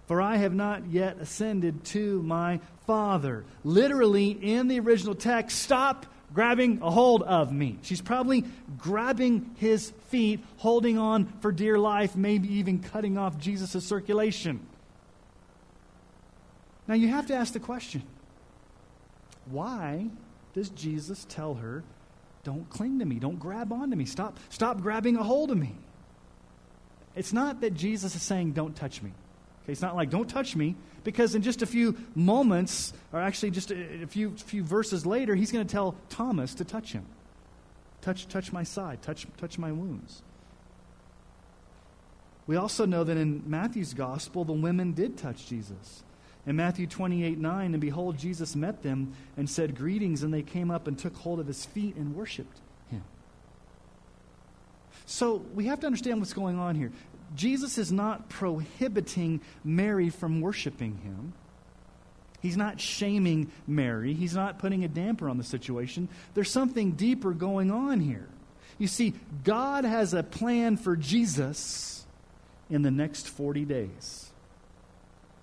for 0.06 0.20
I 0.20 0.36
have 0.36 0.54
not 0.54 0.86
yet 0.86 1.18
ascended 1.20 1.84
to 1.86 2.22
my 2.22 2.60
Father. 2.86 3.44
Literally, 3.64 4.30
in 4.30 4.68
the 4.68 4.78
original 4.78 5.14
text, 5.14 5.58
stop 5.58 6.06
grabbing 6.32 6.80
a 6.82 6.90
hold 6.90 7.22
of 7.22 7.50
me. 7.50 7.78
She's 7.82 8.02
probably 8.02 8.44
grabbing 8.78 9.56
his 9.56 9.90
feet, 10.10 10.44
holding 10.58 10.98
on 10.98 11.26
for 11.40 11.50
dear 11.50 11.78
life, 11.78 12.14
maybe 12.14 12.58
even 12.58 12.78
cutting 12.80 13.18
off 13.18 13.38
Jesus' 13.38 13.84
circulation. 13.84 14.60
Now, 16.88 16.94
you 16.94 17.08
have 17.08 17.26
to 17.26 17.34
ask 17.34 17.52
the 17.52 17.60
question 17.60 18.02
why 19.50 20.08
does 20.54 20.70
Jesus 20.70 21.26
tell 21.28 21.54
her, 21.54 21.84
don't 22.44 22.68
cling 22.70 22.98
to 23.00 23.04
me, 23.04 23.18
don't 23.18 23.38
grab 23.38 23.72
onto 23.72 23.96
me, 23.96 24.04
stop, 24.04 24.38
stop 24.48 24.80
grabbing 24.80 25.16
a 25.16 25.22
hold 25.22 25.50
of 25.50 25.58
me? 25.58 25.74
It's 27.14 27.32
not 27.32 27.60
that 27.62 27.74
Jesus 27.74 28.14
is 28.14 28.22
saying, 28.22 28.52
don't 28.52 28.74
touch 28.76 29.02
me. 29.02 29.10
Okay, 29.62 29.72
it's 29.72 29.82
not 29.82 29.96
like, 29.96 30.10
don't 30.10 30.28
touch 30.28 30.54
me, 30.54 30.76
because 31.02 31.34
in 31.34 31.42
just 31.42 31.62
a 31.62 31.66
few 31.66 31.96
moments, 32.14 32.92
or 33.12 33.20
actually 33.20 33.50
just 33.50 33.70
a, 33.70 34.02
a 34.02 34.06
few, 34.06 34.36
few 34.36 34.62
verses 34.62 35.04
later, 35.04 35.34
he's 35.34 35.50
going 35.50 35.66
to 35.66 35.72
tell 35.72 35.96
Thomas 36.08 36.54
to 36.54 36.64
touch 36.64 36.92
him. 36.92 37.04
Touch, 38.00 38.28
touch 38.28 38.52
my 38.52 38.62
side, 38.62 39.02
touch, 39.02 39.26
touch 39.38 39.58
my 39.58 39.72
wounds. 39.72 40.22
We 42.46 42.56
also 42.56 42.86
know 42.86 43.02
that 43.02 43.16
in 43.16 43.42
Matthew's 43.46 43.92
gospel, 43.92 44.44
the 44.44 44.52
women 44.52 44.92
did 44.92 45.16
touch 45.16 45.48
Jesus. 45.48 46.04
In 46.46 46.54
Matthew 46.56 46.86
28 46.86 47.38
9, 47.38 47.74
and 47.74 47.80
behold, 47.80 48.18
Jesus 48.18 48.54
met 48.54 48.82
them 48.82 49.14
and 49.36 49.50
said, 49.50 49.76
Greetings, 49.76 50.22
and 50.22 50.32
they 50.32 50.42
came 50.42 50.70
up 50.70 50.86
and 50.86 50.98
took 50.98 51.16
hold 51.16 51.40
of 51.40 51.46
his 51.46 51.64
feet 51.64 51.96
and 51.96 52.14
worshiped 52.14 52.60
him. 52.90 53.02
so 55.06 55.44
we 55.54 55.66
have 55.66 55.80
to 55.80 55.86
understand 55.86 56.20
what's 56.20 56.32
going 56.32 56.58
on 56.58 56.76
here. 56.76 56.92
Jesus 57.34 57.78
is 57.78 57.90
not 57.90 58.28
prohibiting 58.28 59.40
Mary 59.64 60.10
from 60.10 60.40
worshiping 60.40 60.98
him. 60.98 61.32
He's 62.40 62.56
not 62.56 62.80
shaming 62.80 63.50
Mary. 63.66 64.14
He's 64.14 64.34
not 64.34 64.60
putting 64.60 64.84
a 64.84 64.88
damper 64.88 65.28
on 65.28 65.38
the 65.38 65.44
situation. 65.44 66.08
There's 66.34 66.50
something 66.50 66.92
deeper 66.92 67.32
going 67.32 67.72
on 67.72 67.98
here. 67.98 68.28
You 68.78 68.86
see, 68.86 69.14
God 69.42 69.84
has 69.84 70.14
a 70.14 70.22
plan 70.22 70.76
for 70.76 70.94
Jesus 70.94 72.06
in 72.70 72.82
the 72.82 72.90
next 72.90 73.28
40 73.28 73.64
days. 73.64 74.25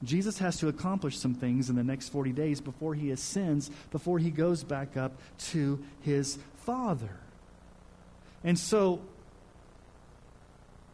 Jesus 0.03 0.38
has 0.39 0.57
to 0.57 0.67
accomplish 0.67 1.17
some 1.17 1.33
things 1.33 1.69
in 1.69 1.75
the 1.75 1.83
next 1.83 2.10
40 2.10 2.31
days 2.33 2.60
before 2.60 2.93
he 2.93 3.12
ascends, 3.12 3.72
before 3.91 4.19
he 4.19 4.31
goes 4.31 4.63
back 4.63 4.98
up 4.98 5.13
to 5.51 5.83
his 6.01 6.38
Father. 6.57 7.17
And 8.43 8.60
so 8.60 9.01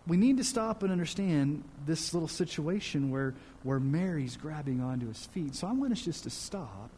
we 0.07 0.17
need 0.17 0.37
to 0.37 0.43
stop 0.43 0.83
and 0.83 0.91
understand 0.91 1.63
this 1.85 2.13
little 2.13 2.27
situation 2.27 3.11
where, 3.11 3.33
where 3.63 3.79
Mary's 3.79 4.37
grabbing 4.37 4.81
onto 4.81 5.07
his 5.07 5.25
feet. 5.27 5.55
So 5.55 5.67
I 5.67 5.71
want 5.71 5.91
us 5.91 6.01
just 6.01 6.23
to 6.23 6.29
stop, 6.29 6.89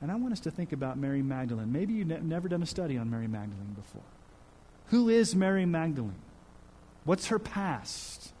and 0.00 0.10
I 0.10 0.14
want 0.16 0.32
us 0.32 0.40
to 0.40 0.50
think 0.50 0.72
about 0.72 0.98
Mary 0.98 1.22
Magdalene. 1.22 1.72
Maybe 1.72 1.94
you've 1.94 2.08
ne- 2.08 2.20
never 2.20 2.48
done 2.48 2.62
a 2.62 2.66
study 2.66 2.98
on 2.98 3.10
Mary 3.10 3.28
Magdalene 3.28 3.74
before. 3.74 4.02
Who 4.86 5.08
is 5.08 5.34
Mary 5.34 5.66
Magdalene? 5.66 6.14
What's 7.04 7.28
her 7.28 7.38
past? 7.38 8.32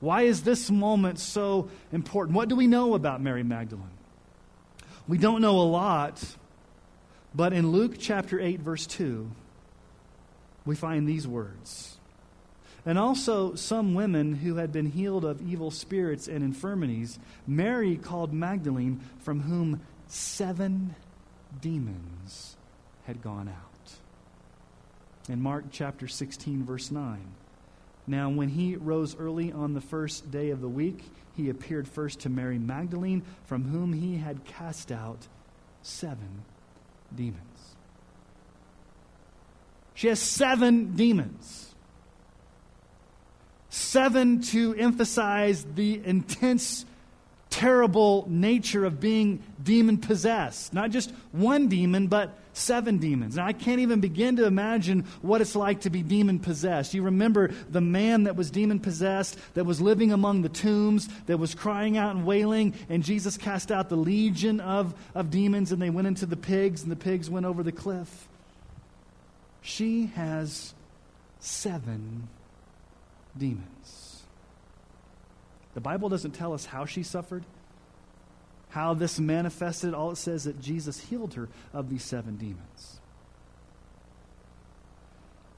Why 0.00 0.22
is 0.22 0.42
this 0.42 0.70
moment 0.70 1.18
so 1.18 1.70
important? 1.92 2.36
What 2.36 2.48
do 2.48 2.56
we 2.56 2.66
know 2.66 2.94
about 2.94 3.20
Mary 3.20 3.42
Magdalene? 3.42 3.86
We 5.08 5.18
don't 5.18 5.40
know 5.40 5.58
a 5.58 5.62
lot, 5.62 6.22
but 7.34 7.52
in 7.52 7.70
Luke 7.70 7.96
chapter 7.98 8.40
8, 8.40 8.60
verse 8.60 8.86
2, 8.86 9.30
we 10.64 10.74
find 10.74 11.08
these 11.08 11.26
words 11.26 11.96
and 12.86 13.00
also 13.00 13.56
some 13.56 13.94
women 13.94 14.36
who 14.36 14.54
had 14.56 14.72
been 14.72 14.92
healed 14.92 15.24
of 15.24 15.42
evil 15.42 15.72
spirits 15.72 16.28
and 16.28 16.44
infirmities, 16.44 17.18
Mary 17.44 17.96
called 17.96 18.32
Magdalene, 18.32 19.00
from 19.18 19.40
whom 19.40 19.80
seven 20.06 20.94
demons 21.60 22.56
had 23.04 23.20
gone 23.20 23.48
out. 23.48 23.92
In 25.28 25.42
Mark 25.42 25.64
chapter 25.72 26.06
16, 26.06 26.64
verse 26.64 26.92
9. 26.92 27.18
Now, 28.06 28.30
when 28.30 28.48
he 28.48 28.76
rose 28.76 29.16
early 29.16 29.50
on 29.52 29.74
the 29.74 29.80
first 29.80 30.30
day 30.30 30.50
of 30.50 30.60
the 30.60 30.68
week, 30.68 31.02
he 31.36 31.50
appeared 31.50 31.88
first 31.88 32.20
to 32.20 32.28
Mary 32.28 32.58
Magdalene, 32.58 33.22
from 33.44 33.64
whom 33.64 33.92
he 33.92 34.16
had 34.16 34.44
cast 34.44 34.92
out 34.92 35.26
seven 35.82 36.44
demons. 37.14 37.76
She 39.94 40.08
has 40.08 40.20
seven 40.20 40.94
demons. 40.94 41.74
Seven 43.70 44.40
to 44.42 44.74
emphasize 44.74 45.64
the 45.74 46.00
intense, 46.04 46.84
terrible 47.56 48.26
nature 48.28 48.84
of 48.84 49.00
being 49.00 49.42
demon 49.62 49.96
possessed. 49.96 50.74
Not 50.74 50.90
just 50.90 51.10
one 51.32 51.68
demon, 51.68 52.06
but 52.06 52.38
seven 52.52 52.98
demons. 52.98 53.36
Now, 53.36 53.46
I 53.46 53.54
can't 53.54 53.80
even 53.80 54.00
begin 54.00 54.36
to 54.36 54.44
imagine 54.44 55.06
what 55.22 55.40
it's 55.40 55.56
like 55.56 55.80
to 55.80 55.90
be 55.90 56.02
demon 56.02 56.38
possessed. 56.38 56.92
You 56.92 57.02
remember 57.04 57.52
the 57.70 57.80
man 57.80 58.24
that 58.24 58.36
was 58.36 58.50
demon 58.50 58.78
possessed, 58.78 59.38
that 59.54 59.64
was 59.64 59.80
living 59.80 60.12
among 60.12 60.42
the 60.42 60.50
tombs, 60.50 61.08
that 61.24 61.38
was 61.38 61.54
crying 61.54 61.96
out 61.96 62.14
and 62.14 62.26
wailing, 62.26 62.74
and 62.90 63.02
Jesus 63.02 63.38
cast 63.38 63.72
out 63.72 63.88
the 63.88 63.96
legion 63.96 64.60
of, 64.60 64.94
of 65.14 65.30
demons, 65.30 65.72
and 65.72 65.80
they 65.80 65.90
went 65.90 66.08
into 66.08 66.26
the 66.26 66.36
pigs, 66.36 66.82
and 66.82 66.92
the 66.92 66.96
pigs 66.96 67.30
went 67.30 67.46
over 67.46 67.62
the 67.62 67.72
cliff. 67.72 68.28
She 69.62 70.06
has 70.14 70.74
seven 71.40 72.28
demons. 73.38 74.05
The 75.76 75.82
Bible 75.82 76.08
doesn't 76.08 76.30
tell 76.30 76.54
us 76.54 76.64
how 76.64 76.86
she 76.86 77.02
suffered, 77.02 77.44
how 78.70 78.94
this 78.94 79.20
manifested. 79.20 79.92
All 79.92 80.10
it 80.10 80.16
says 80.16 80.44
that 80.44 80.58
Jesus 80.58 80.98
healed 80.98 81.34
her 81.34 81.50
of 81.74 81.90
these 81.90 82.02
seven 82.02 82.36
demons. 82.36 82.98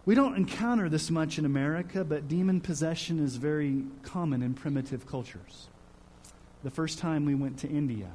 We 0.04 0.16
don't 0.16 0.34
encounter 0.34 0.88
this 0.88 1.08
much 1.08 1.38
in 1.38 1.44
America, 1.44 2.02
but 2.02 2.26
demon 2.26 2.60
possession 2.60 3.24
is 3.24 3.36
very 3.36 3.84
common 4.02 4.42
in 4.42 4.54
primitive 4.54 5.06
cultures. 5.06 5.68
The 6.64 6.70
first 6.70 6.98
time 6.98 7.24
we 7.24 7.36
went 7.36 7.60
to 7.60 7.68
India, 7.68 8.10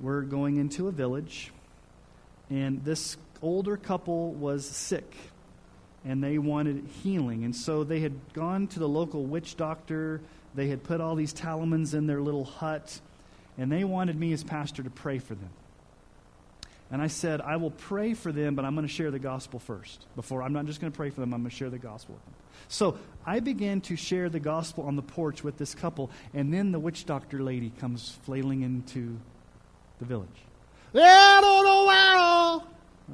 we're 0.00 0.22
going 0.22 0.56
into 0.56 0.88
a 0.88 0.90
village, 0.90 1.52
and 2.50 2.84
this 2.84 3.16
older 3.42 3.76
couple 3.76 4.32
was 4.32 4.66
sick 4.66 5.14
and 6.04 6.22
they 6.22 6.38
wanted 6.38 6.84
healing. 7.02 7.44
And 7.44 7.54
so 7.54 7.84
they 7.84 8.00
had 8.00 8.12
gone 8.34 8.66
to 8.68 8.78
the 8.78 8.88
local 8.88 9.24
witch 9.24 9.56
doctor. 9.56 10.20
They 10.54 10.68
had 10.68 10.82
put 10.82 11.00
all 11.00 11.14
these 11.14 11.32
talismans 11.32 11.94
in 11.94 12.06
their 12.06 12.20
little 12.20 12.44
hut, 12.44 13.00
and 13.58 13.70
they 13.70 13.84
wanted 13.84 14.18
me 14.18 14.32
as 14.32 14.44
pastor 14.44 14.82
to 14.82 14.90
pray 14.90 15.18
for 15.18 15.34
them. 15.34 15.50
And 16.90 17.02
I 17.02 17.08
said, 17.08 17.40
I 17.40 17.56
will 17.56 17.72
pray 17.72 18.14
for 18.14 18.30
them, 18.30 18.54
but 18.54 18.64
I'm 18.64 18.74
going 18.74 18.86
to 18.86 18.92
share 18.92 19.10
the 19.10 19.18
gospel 19.18 19.58
first. 19.58 20.06
Before, 20.14 20.42
I'm 20.42 20.52
not 20.52 20.66
just 20.66 20.80
going 20.80 20.92
to 20.92 20.96
pray 20.96 21.10
for 21.10 21.20
them, 21.20 21.34
I'm 21.34 21.40
going 21.40 21.50
to 21.50 21.56
share 21.56 21.70
the 21.70 21.78
gospel 21.78 22.14
with 22.14 22.24
them. 22.24 22.34
So 22.68 22.98
I 23.26 23.40
began 23.40 23.80
to 23.82 23.96
share 23.96 24.28
the 24.28 24.38
gospel 24.38 24.84
on 24.84 24.94
the 24.94 25.02
porch 25.02 25.42
with 25.42 25.58
this 25.58 25.74
couple, 25.74 26.10
and 26.34 26.54
then 26.54 26.72
the 26.72 26.78
witch 26.78 27.04
doctor 27.04 27.42
lady 27.42 27.72
comes 27.80 28.16
flailing 28.24 28.62
into 28.62 29.18
the 29.98 30.04
village. 30.04 30.28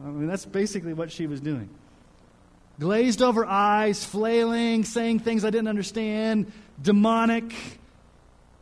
I 0.04 0.08
mean, 0.08 0.28
that's 0.28 0.44
basically 0.44 0.92
what 0.92 1.10
she 1.10 1.26
was 1.26 1.40
doing 1.40 1.70
glazed 2.80 3.20
over 3.22 3.44
eyes, 3.44 4.04
flailing, 4.04 4.84
saying 4.84 5.20
things 5.20 5.44
I 5.44 5.50
didn't 5.50 5.68
understand, 5.68 6.50
demonic. 6.82 7.52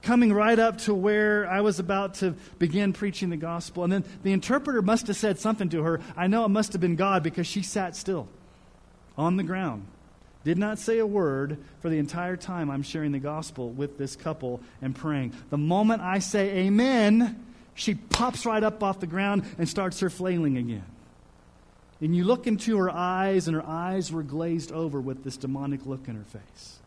coming 0.02 0.32
right 0.32 0.58
up 0.58 0.78
to 0.78 0.94
where 0.94 1.46
I 1.48 1.60
was 1.60 1.78
about 1.78 2.14
to 2.14 2.34
begin 2.58 2.92
preaching 2.92 3.30
the 3.30 3.36
gospel. 3.36 3.84
And 3.84 3.92
then 3.92 4.04
the 4.22 4.32
interpreter 4.32 4.80
must 4.80 5.06
have 5.08 5.16
said 5.16 5.38
something 5.38 5.68
to 5.70 5.82
her. 5.82 6.00
I 6.16 6.26
know 6.28 6.44
it 6.44 6.48
must 6.48 6.72
have 6.72 6.80
been 6.80 6.96
God 6.96 7.22
because 7.22 7.46
she 7.46 7.62
sat 7.62 7.96
still 7.96 8.28
on 9.16 9.36
the 9.36 9.42
ground. 9.42 9.86
Did 10.44 10.56
not 10.56 10.78
say 10.78 10.98
a 10.98 11.06
word 11.06 11.58
for 11.80 11.90
the 11.90 11.98
entire 11.98 12.36
time 12.36 12.70
I'm 12.70 12.82
sharing 12.82 13.12
the 13.12 13.18
gospel 13.18 13.70
with 13.70 13.98
this 13.98 14.16
couple 14.16 14.60
and 14.80 14.94
praying. 14.94 15.34
The 15.50 15.58
moment 15.58 16.00
I 16.00 16.20
say 16.20 16.50
amen, 16.60 17.44
she 17.74 17.94
pops 17.94 18.46
right 18.46 18.62
up 18.62 18.82
off 18.82 19.00
the 19.00 19.06
ground 19.06 19.44
and 19.58 19.68
starts 19.68 20.00
her 20.00 20.08
flailing 20.10 20.56
again. 20.56 20.86
And 22.00 22.14
you 22.14 22.22
look 22.22 22.46
into 22.46 22.78
her 22.78 22.88
eyes, 22.88 23.48
and 23.48 23.56
her 23.56 23.66
eyes 23.66 24.12
were 24.12 24.22
glazed 24.22 24.70
over 24.70 25.00
with 25.00 25.24
this 25.24 25.36
demonic 25.36 25.84
look 25.84 26.06
in 26.06 26.14
her 26.14 26.24
face. 26.24 26.78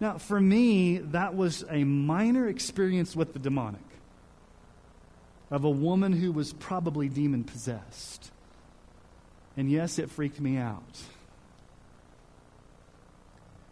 Now, 0.00 0.18
for 0.18 0.40
me, 0.40 0.98
that 0.98 1.34
was 1.34 1.64
a 1.70 1.84
minor 1.84 2.48
experience 2.48 3.16
with 3.16 3.32
the 3.32 3.38
demonic 3.38 3.80
of 5.50 5.64
a 5.64 5.70
woman 5.70 6.12
who 6.12 6.30
was 6.30 6.52
probably 6.52 7.08
demon 7.08 7.42
possessed. 7.42 8.30
And 9.56 9.70
yes, 9.70 9.98
it 9.98 10.10
freaked 10.10 10.40
me 10.40 10.56
out. 10.56 11.00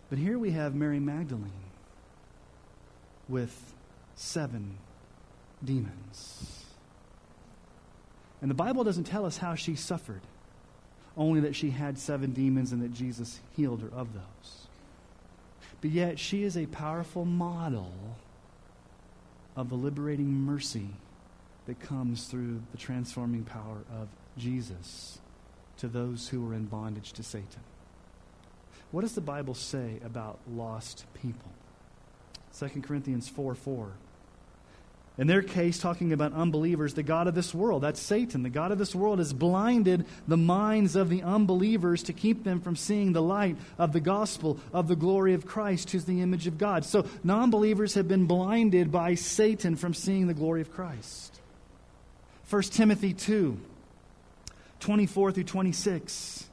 But 0.08 0.18
here 0.18 0.38
we 0.38 0.52
have 0.52 0.74
Mary 0.74 1.00
Magdalene 1.00 1.50
with 3.28 3.74
seven 4.14 4.78
demons. 5.64 6.64
And 8.40 8.50
the 8.50 8.54
Bible 8.54 8.84
doesn't 8.84 9.04
tell 9.04 9.24
us 9.24 9.38
how 9.38 9.54
she 9.54 9.74
suffered, 9.74 10.22
only 11.16 11.40
that 11.40 11.56
she 11.56 11.70
had 11.70 11.98
seven 11.98 12.32
demons 12.32 12.72
and 12.72 12.82
that 12.82 12.92
Jesus 12.92 13.40
healed 13.56 13.82
her 13.82 13.90
of 13.92 14.12
those. 14.12 14.65
But 15.86 15.92
yet, 15.92 16.18
she 16.18 16.42
is 16.42 16.56
a 16.56 16.66
powerful 16.66 17.24
model 17.24 17.92
of 19.54 19.68
the 19.68 19.76
liberating 19.76 20.32
mercy 20.32 20.88
that 21.66 21.78
comes 21.78 22.24
through 22.24 22.62
the 22.72 22.76
transforming 22.76 23.44
power 23.44 23.84
of 23.96 24.08
Jesus 24.36 25.20
to 25.76 25.86
those 25.86 26.28
who 26.28 26.44
are 26.50 26.54
in 26.54 26.64
bondage 26.64 27.12
to 27.12 27.22
Satan. 27.22 27.60
What 28.90 29.02
does 29.02 29.14
the 29.14 29.20
Bible 29.20 29.54
say 29.54 30.00
about 30.04 30.40
lost 30.50 31.04
people? 31.14 31.52
2 32.58 32.82
Corinthians 32.82 33.28
4 33.28 33.54
4. 33.54 33.92
In 35.18 35.26
their 35.26 35.42
case, 35.42 35.78
talking 35.78 36.12
about 36.12 36.34
unbelievers, 36.34 36.92
the 36.92 37.02
God 37.02 37.26
of 37.26 37.34
this 37.34 37.54
world, 37.54 37.82
that's 37.82 38.00
Satan. 38.00 38.42
The 38.42 38.50
God 38.50 38.70
of 38.70 38.76
this 38.76 38.94
world 38.94 39.18
has 39.18 39.32
blinded 39.32 40.04
the 40.28 40.36
minds 40.36 40.94
of 40.94 41.08
the 41.08 41.22
unbelievers 41.22 42.02
to 42.04 42.12
keep 42.12 42.44
them 42.44 42.60
from 42.60 42.76
seeing 42.76 43.12
the 43.12 43.22
light 43.22 43.56
of 43.78 43.94
the 43.94 44.00
gospel 44.00 44.58
of 44.74 44.88
the 44.88 44.96
glory 44.96 45.32
of 45.32 45.46
Christ, 45.46 45.90
who's 45.90 46.04
the 46.04 46.20
image 46.20 46.46
of 46.46 46.58
God. 46.58 46.84
So, 46.84 47.06
non 47.24 47.50
believers 47.50 47.94
have 47.94 48.08
been 48.08 48.26
blinded 48.26 48.92
by 48.92 49.14
Satan 49.14 49.76
from 49.76 49.94
seeing 49.94 50.26
the 50.26 50.34
glory 50.34 50.60
of 50.60 50.70
Christ. 50.70 51.40
1 52.50 52.62
Timothy 52.62 53.14
2 53.14 53.58
24 54.80 55.32
through 55.32 55.44
26. 55.44 56.46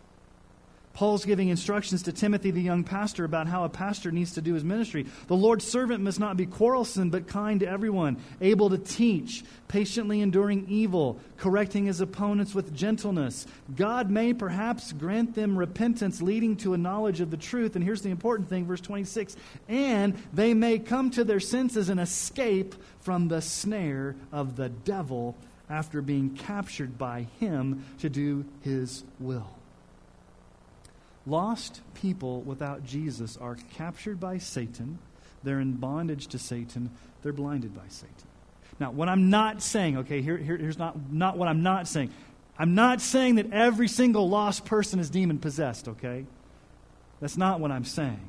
Paul's 0.93 1.25
giving 1.25 1.49
instructions 1.49 2.03
to 2.03 2.11
Timothy, 2.11 2.51
the 2.51 2.61
young 2.61 2.83
pastor, 2.83 3.25
about 3.25 3.47
how 3.47 3.63
a 3.63 3.69
pastor 3.69 4.11
needs 4.11 4.33
to 4.33 4.41
do 4.41 4.53
his 4.53 4.63
ministry. 4.63 5.07
The 5.27 5.35
Lord's 5.35 5.65
servant 5.65 6.03
must 6.03 6.19
not 6.19 6.37
be 6.37 6.45
quarrelsome, 6.45 7.09
but 7.09 7.27
kind 7.27 7.61
to 7.61 7.67
everyone, 7.67 8.17
able 8.41 8.69
to 8.69 8.77
teach, 8.77 9.43
patiently 9.67 10.21
enduring 10.21 10.67
evil, 10.69 11.19
correcting 11.37 11.85
his 11.85 11.99
opponents 11.99 12.53
with 12.53 12.75
gentleness. 12.75 13.47
God 13.75 14.11
may 14.11 14.33
perhaps 14.33 14.91
grant 14.93 15.33
them 15.33 15.57
repentance 15.57 16.21
leading 16.21 16.57
to 16.57 16.73
a 16.73 16.77
knowledge 16.77 17.21
of 17.21 17.31
the 17.31 17.37
truth. 17.37 17.75
And 17.75 17.83
here's 17.83 18.01
the 18.01 18.11
important 18.11 18.49
thing, 18.49 18.65
verse 18.65 18.81
26 18.81 19.35
and 19.67 20.15
they 20.33 20.53
may 20.53 20.79
come 20.79 21.09
to 21.11 21.23
their 21.23 21.39
senses 21.39 21.89
and 21.89 21.99
escape 21.99 22.75
from 23.01 23.27
the 23.27 23.41
snare 23.41 24.15
of 24.31 24.55
the 24.55 24.69
devil 24.69 25.35
after 25.69 26.01
being 26.01 26.35
captured 26.35 26.97
by 26.97 27.27
him 27.39 27.83
to 27.99 28.09
do 28.09 28.45
his 28.61 29.03
will. 29.19 29.49
Lost 31.25 31.81
people 31.93 32.41
without 32.41 32.85
Jesus 32.85 33.37
are 33.37 33.55
captured 33.75 34.19
by 34.19 34.37
Satan. 34.37 34.99
They're 35.43 35.59
in 35.59 35.73
bondage 35.73 36.27
to 36.27 36.39
Satan. 36.39 36.91
They're 37.21 37.33
blinded 37.33 37.75
by 37.75 37.87
Satan. 37.87 38.13
Now, 38.79 38.91
what 38.91 39.07
I'm 39.07 39.29
not 39.29 39.61
saying, 39.61 39.99
okay, 39.99 40.21
here, 40.21 40.37
here, 40.37 40.57
here's 40.57 40.77
not, 40.77 41.11
not 41.11 41.37
what 41.37 41.47
I'm 41.47 41.63
not 41.63 41.87
saying. 41.87 42.11
I'm 42.57 42.75
not 42.75 43.01
saying 43.01 43.35
that 43.35 43.51
every 43.53 43.87
single 43.87 44.29
lost 44.29 44.65
person 44.65 44.99
is 44.99 45.09
demon 45.09 45.39
possessed, 45.39 45.87
okay? 45.87 46.25
That's 47.19 47.37
not 47.37 47.59
what 47.59 47.71
I'm 47.71 47.85
saying. 47.85 48.19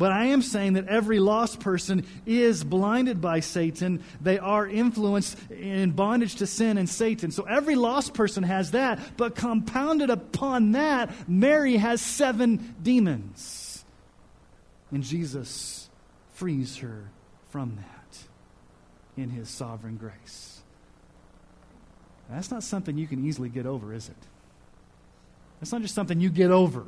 But 0.00 0.12
I 0.12 0.28
am 0.28 0.40
saying 0.40 0.72
that 0.72 0.88
every 0.88 1.20
lost 1.20 1.60
person 1.60 2.06
is 2.24 2.64
blinded 2.64 3.20
by 3.20 3.40
Satan. 3.40 4.02
They 4.18 4.38
are 4.38 4.66
influenced 4.66 5.36
in 5.50 5.90
bondage 5.90 6.36
to 6.36 6.46
sin 6.46 6.78
and 6.78 6.88
Satan. 6.88 7.30
So 7.30 7.42
every 7.42 7.74
lost 7.74 8.14
person 8.14 8.42
has 8.44 8.70
that. 8.70 8.98
But 9.18 9.34
compounded 9.34 10.08
upon 10.08 10.72
that, 10.72 11.28
Mary 11.28 11.76
has 11.76 12.00
seven 12.00 12.76
demons. 12.82 13.84
And 14.90 15.02
Jesus 15.02 15.90
frees 16.32 16.78
her 16.78 17.10
from 17.50 17.76
that 17.76 18.18
in 19.22 19.28
his 19.28 19.50
sovereign 19.50 19.98
grace. 19.98 20.62
That's 22.30 22.50
not 22.50 22.62
something 22.62 22.96
you 22.96 23.06
can 23.06 23.26
easily 23.26 23.50
get 23.50 23.66
over, 23.66 23.92
is 23.92 24.08
it? 24.08 24.16
That's 25.60 25.72
not 25.72 25.82
just 25.82 25.94
something 25.94 26.22
you 26.22 26.30
get 26.30 26.50
over. 26.50 26.86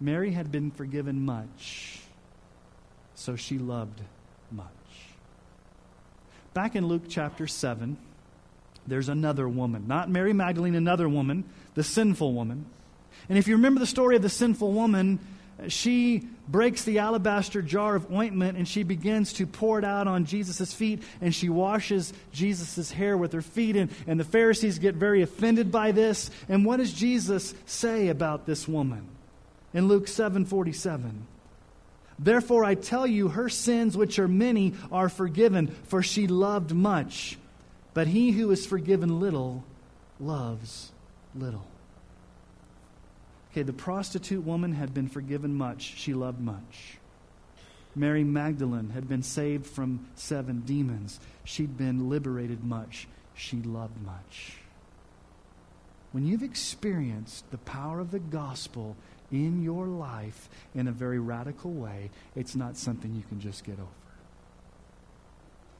Mary 0.00 0.32
had 0.32 0.50
been 0.50 0.70
forgiven 0.70 1.24
much, 1.24 2.00
so 3.14 3.36
she 3.36 3.58
loved 3.58 4.00
much. 4.50 4.66
Back 6.54 6.74
in 6.74 6.86
Luke 6.86 7.02
chapter 7.08 7.46
7, 7.46 7.96
there's 8.86 9.08
another 9.08 9.48
woman, 9.48 9.86
not 9.86 10.08
Mary 10.08 10.32
Magdalene, 10.32 10.74
another 10.74 11.08
woman, 11.08 11.44
the 11.74 11.84
sinful 11.84 12.32
woman. 12.32 12.64
And 13.28 13.36
if 13.36 13.46
you 13.46 13.56
remember 13.56 13.78
the 13.78 13.86
story 13.86 14.16
of 14.16 14.22
the 14.22 14.28
sinful 14.28 14.72
woman, 14.72 15.20
she 15.68 16.26
breaks 16.48 16.84
the 16.84 16.98
alabaster 16.98 17.62
jar 17.62 17.94
of 17.94 18.10
ointment 18.10 18.56
and 18.56 18.66
she 18.66 18.82
begins 18.82 19.34
to 19.34 19.46
pour 19.46 19.78
it 19.78 19.84
out 19.84 20.08
on 20.08 20.24
Jesus' 20.24 20.72
feet 20.72 21.02
and 21.20 21.34
she 21.34 21.48
washes 21.48 22.12
Jesus' 22.32 22.90
hair 22.90 23.16
with 23.16 23.32
her 23.32 23.42
feet. 23.42 23.76
And, 23.76 23.90
and 24.06 24.18
the 24.18 24.24
Pharisees 24.24 24.78
get 24.78 24.94
very 24.94 25.22
offended 25.22 25.70
by 25.70 25.92
this. 25.92 26.30
And 26.48 26.64
what 26.64 26.78
does 26.78 26.92
Jesus 26.92 27.54
say 27.66 28.08
about 28.08 28.46
this 28.46 28.66
woman? 28.66 29.06
In 29.72 29.88
Luke 29.88 30.06
7:47. 30.06 31.26
Therefore 32.18 32.64
I 32.64 32.74
tell 32.74 33.06
you 33.06 33.28
her 33.28 33.48
sins 33.48 33.96
which 33.96 34.18
are 34.18 34.28
many 34.28 34.74
are 34.92 35.08
forgiven 35.08 35.68
for 35.84 36.02
she 36.02 36.26
loved 36.26 36.74
much 36.74 37.38
but 37.94 38.06
he 38.06 38.32
who 38.32 38.50
is 38.50 38.66
forgiven 38.66 39.20
little 39.20 39.64
loves 40.18 40.92
little. 41.34 41.66
Okay, 43.50 43.62
the 43.62 43.72
prostitute 43.72 44.44
woman 44.44 44.72
had 44.72 44.94
been 44.94 45.08
forgiven 45.08 45.54
much, 45.54 45.94
she 45.96 46.14
loved 46.14 46.40
much. 46.40 46.98
Mary 47.96 48.22
Magdalene 48.22 48.90
had 48.90 49.08
been 49.08 49.24
saved 49.24 49.66
from 49.66 50.06
seven 50.14 50.60
demons. 50.60 51.18
She'd 51.42 51.76
been 51.76 52.08
liberated 52.08 52.62
much. 52.62 53.08
She 53.34 53.56
loved 53.56 54.00
much. 54.02 54.58
When 56.12 56.24
you've 56.24 56.44
experienced 56.44 57.50
the 57.50 57.58
power 57.58 57.98
of 57.98 58.12
the 58.12 58.20
gospel 58.20 58.96
in 59.30 59.62
your 59.62 59.86
life 59.86 60.48
in 60.74 60.88
a 60.88 60.92
very 60.92 61.18
radical 61.18 61.72
way, 61.72 62.10
it's 62.34 62.56
not 62.56 62.76
something 62.76 63.14
you 63.14 63.22
can 63.28 63.40
just 63.40 63.64
get 63.64 63.78
over. 63.78 63.88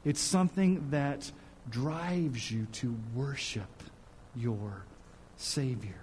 It's 0.04 0.20
something 0.20 0.90
that 0.90 1.30
drives 1.68 2.50
you 2.50 2.66
to 2.72 2.96
worship 3.14 3.82
your 4.34 4.84
Savior. 5.36 6.00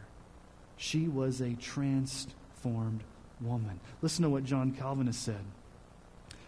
She 0.77 1.07
was 1.07 1.41
a 1.41 1.53
transformed 1.55 3.03
woman. 3.41 3.79
Listen 4.01 4.23
to 4.23 4.29
what 4.29 4.43
John 4.43 4.71
Calvin 4.71 5.07
has 5.07 5.17
said 5.17 5.43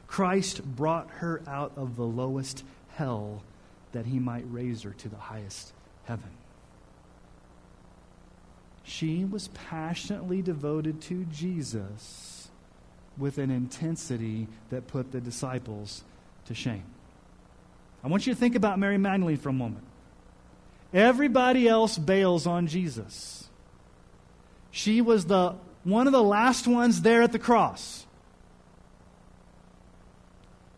Christ 0.07 0.63
brought 0.63 1.09
her 1.09 1.41
out 1.47 1.71
of 1.75 1.95
the 1.95 2.05
lowest 2.05 2.63
hell 2.89 3.43
that 3.91 4.05
he 4.05 4.19
might 4.19 4.45
raise 4.51 4.83
her 4.83 4.91
to 4.91 5.09
the 5.09 5.17
highest 5.17 5.73
heaven. 6.05 6.31
She 8.83 9.25
was 9.25 9.49
passionately 9.49 10.41
devoted 10.41 11.01
to 11.03 11.25
Jesus 11.25 12.49
with 13.17 13.37
an 13.37 13.51
intensity 13.51 14.47
that 14.69 14.87
put 14.87 15.11
the 15.11 15.21
disciples 15.21 16.03
to 16.45 16.55
shame. 16.55 16.85
I 18.03 18.07
want 18.07 18.25
you 18.25 18.33
to 18.33 18.39
think 18.39 18.55
about 18.55 18.79
Mary 18.79 18.97
Magdalene 18.97 19.37
for 19.37 19.49
a 19.49 19.53
moment. 19.53 19.83
Everybody 20.93 21.67
else 21.67 21.97
bails 21.97 22.47
on 22.47 22.67
Jesus. 22.67 23.49
She 24.71 25.01
was 25.01 25.25
the 25.25 25.55
one 25.83 26.07
of 26.07 26.13
the 26.13 26.23
last 26.23 26.67
ones 26.67 27.01
there 27.01 27.21
at 27.21 27.31
the 27.31 27.39
cross. 27.39 28.05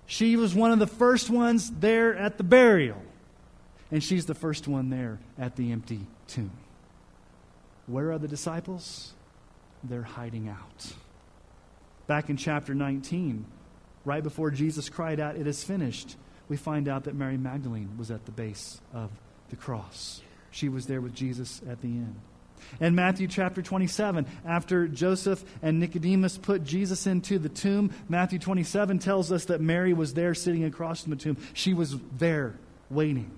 She 0.05 0.35
was 0.35 0.53
one 0.53 0.71
of 0.71 0.79
the 0.79 0.87
first 0.87 1.29
ones 1.29 1.71
there 1.71 2.15
at 2.15 2.37
the 2.37 2.43
burial. 2.43 3.01
And 3.91 4.03
she's 4.03 4.25
the 4.25 4.35
first 4.35 4.67
one 4.67 4.89
there 4.89 5.19
at 5.37 5.55
the 5.55 5.71
empty 5.71 6.01
tomb. 6.27 6.51
Where 7.87 8.11
are 8.11 8.17
the 8.17 8.27
disciples? 8.27 9.13
They're 9.83 10.03
hiding 10.03 10.47
out. 10.47 10.93
Back 12.07 12.29
in 12.29 12.37
chapter 12.37 12.73
19, 12.73 13.45
right 14.05 14.23
before 14.23 14.51
Jesus 14.51 14.89
cried 14.89 15.19
out, 15.19 15.35
It 15.35 15.47
is 15.47 15.63
finished, 15.63 16.15
we 16.49 16.57
find 16.57 16.87
out 16.87 17.05
that 17.05 17.15
Mary 17.15 17.37
Magdalene 17.37 17.97
was 17.97 18.11
at 18.11 18.25
the 18.25 18.31
base 18.31 18.81
of 18.93 19.09
the 19.49 19.55
cross. 19.55 20.21
She 20.51 20.69
was 20.69 20.85
there 20.85 21.01
with 21.01 21.13
Jesus 21.13 21.61
at 21.69 21.81
the 21.81 21.87
end. 21.87 22.19
In 22.79 22.95
Matthew 22.95 23.27
chapter 23.27 23.61
27, 23.61 24.25
after 24.45 24.87
Joseph 24.87 25.43
and 25.61 25.79
Nicodemus 25.79 26.37
put 26.37 26.63
Jesus 26.63 27.07
into 27.07 27.39
the 27.39 27.49
tomb, 27.49 27.91
Matthew 28.07 28.39
27 28.39 28.99
tells 28.99 29.31
us 29.31 29.45
that 29.45 29.61
Mary 29.61 29.93
was 29.93 30.13
there 30.13 30.33
sitting 30.33 30.63
across 30.63 31.03
from 31.03 31.11
the 31.11 31.15
tomb. 31.15 31.37
She 31.53 31.73
was 31.73 31.95
there 32.17 32.55
waiting. 32.89 33.31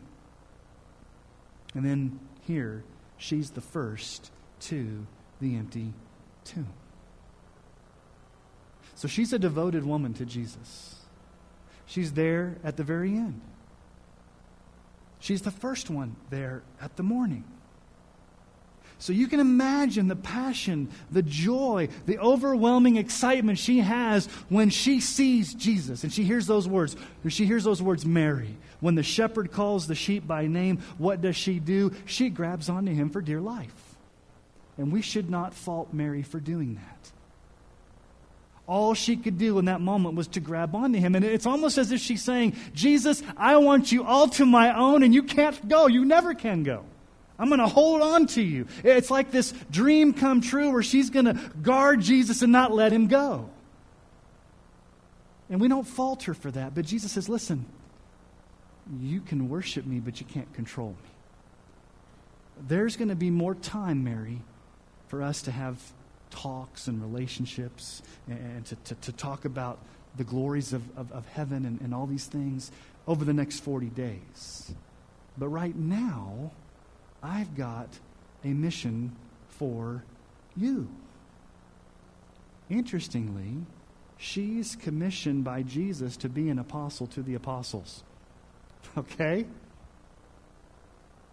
And 1.74 1.86
then 1.86 2.20
here, 2.42 2.84
she's 3.24 3.52
the 3.52 3.62
first 3.62 4.32
to 4.60 5.08
the 5.40 5.56
empty 5.56 5.94
tomb. 6.44 6.68
So 8.96 9.08
she's 9.08 9.32
a 9.32 9.40
devoted 9.40 9.86
woman 9.86 10.14
to 10.16 10.26
Jesus. 10.26 10.96
She's 11.86 12.12
there 12.12 12.58
at 12.66 12.76
the 12.76 12.84
very 12.84 13.12
end. 13.12 13.40
She's 15.20 15.42
the 15.42 15.52
first 15.52 15.90
one 15.90 16.18
there 16.30 16.64
at 16.82 16.98
the 16.98 17.04
morning. 17.04 17.46
So 19.00 19.12
you 19.12 19.28
can 19.28 19.40
imagine 19.40 20.08
the 20.08 20.16
passion, 20.16 20.90
the 21.12 21.22
joy, 21.22 21.90
the 22.06 22.20
overwhelming 22.20 22.96
excitement 22.98 23.60
she 23.60 23.80
has 23.80 24.28
when 24.50 24.70
she 24.70 25.00
sees 25.00 25.54
Jesus 25.54 26.04
and 26.04 26.14
she 26.14 26.24
hears 26.24 26.48
those 26.48 26.68
words. 26.68 26.96
She 27.28 27.46
hears 27.46 27.64
those 27.64 27.82
words, 27.82 28.06
Mary. 28.06 28.56
When 28.80 28.96
the 28.96 29.04
shepherd 29.04 29.52
calls 29.52 29.88
the 29.88 29.96
sheep 29.96 30.26
by 30.26 30.48
name, 30.48 30.80
what 30.98 31.22
does 31.22 31.36
she 31.36 31.60
do? 31.60 31.94
She 32.06 32.30
grabs 32.30 32.70
onto 32.70 32.94
him 32.94 33.10
for 33.10 33.22
dear 33.22 33.42
life. 33.42 33.96
And 34.78 34.92
we 34.92 35.02
should 35.02 35.30
not 35.30 35.54
fault 35.54 35.94
Mary 35.94 36.24
for 36.24 36.40
doing 36.40 36.76
that. 36.76 37.12
All 38.66 38.94
she 38.94 39.18
could 39.18 39.38
do 39.38 39.60
in 39.60 39.66
that 39.66 39.82
moment 39.82 40.16
was 40.16 40.28
to 40.30 40.40
grab 40.40 40.74
onto 40.74 40.98
him. 40.98 41.16
And 41.16 41.26
it's 41.26 41.46
almost 41.46 41.78
as 41.78 41.92
if 41.92 42.00
she's 42.00 42.24
saying, 42.24 42.56
Jesus, 42.74 43.22
I 43.36 43.58
want 43.58 43.92
you 43.92 44.06
all 44.06 44.30
to 44.30 44.46
my 44.46 44.74
own, 44.76 45.04
and 45.04 45.14
you 45.14 45.24
can't 45.24 45.68
go. 45.68 45.88
You 45.88 46.06
never 46.06 46.34
can 46.34 46.64
go. 46.64 46.86
I'm 47.40 47.48
going 47.48 47.60
to 47.60 47.68
hold 47.68 48.02
on 48.02 48.28
to 48.28 48.42
you. 48.42 48.68
It's 48.84 49.10
like 49.10 49.32
this 49.32 49.54
dream 49.72 50.14
come 50.14 50.42
true 50.42 50.72
where 50.72 50.84
she's 50.84 51.10
going 51.10 51.26
to 51.26 51.34
guard 51.62 52.02
Jesus 52.02 52.42
and 52.42 52.52
not 52.52 52.72
let 52.72 52.92
him 52.92 53.08
go. 53.08 53.50
And 55.50 55.60
we 55.60 55.68
don't 55.68 55.88
falter 55.88 56.34
for 56.34 56.52
that. 56.52 56.76
But 56.76 56.86
Jesus 56.86 57.12
says, 57.12 57.28
listen, 57.28 57.66
you 59.00 59.22
can 59.22 59.50
worship 59.50 59.86
me, 59.86 60.00
but 60.00 60.20
you 60.20 60.26
can't 60.26 60.52
control 60.54 60.90
me. 60.90 61.10
There's 62.68 62.98
going 62.98 63.10
to 63.10 63.16
be 63.16 63.30
more 63.30 63.56
time, 63.56 64.04
Mary, 64.04 64.42
for 65.08 65.22
us 65.24 65.42
to 65.44 65.52
have 65.52 65.80
talks 66.30 66.88
and 66.88 67.02
relationships 67.02 68.02
and 68.28 68.66
to, 68.66 68.76
to, 68.76 68.96
to 68.96 69.12
talk 69.12 69.46
about 69.46 69.80
the 70.16 70.24
glories 70.24 70.74
of, 70.74 70.84
of, 70.98 71.12
of 71.12 71.28
heaven 71.28 71.66
and, 71.66 71.82
and 71.82 71.94
all 71.94 72.06
these 72.06 72.26
things 72.26 72.72
over 73.08 73.26
the 73.26 73.34
next 73.34 73.60
40 73.62 73.88
days. 73.88 74.72
But 75.38 75.48
right 75.50 75.76
now, 75.76 76.52
I've 77.24 77.56
got 77.56 77.88
a 78.44 78.50
mission 78.50 79.16
for 79.48 80.04
you. 80.58 80.90
Interestingly, 82.70 83.66
she's 84.18 84.76
commissioned 84.76 85.44
by 85.46 85.64
Jesus 85.64 86.18
to 86.18 86.30
be 86.30 86.50
an 86.50 86.60
apostle 86.60 87.08
to 87.08 87.24
the 87.24 87.36
apostles. 87.36 88.04
Okay? 88.98 89.46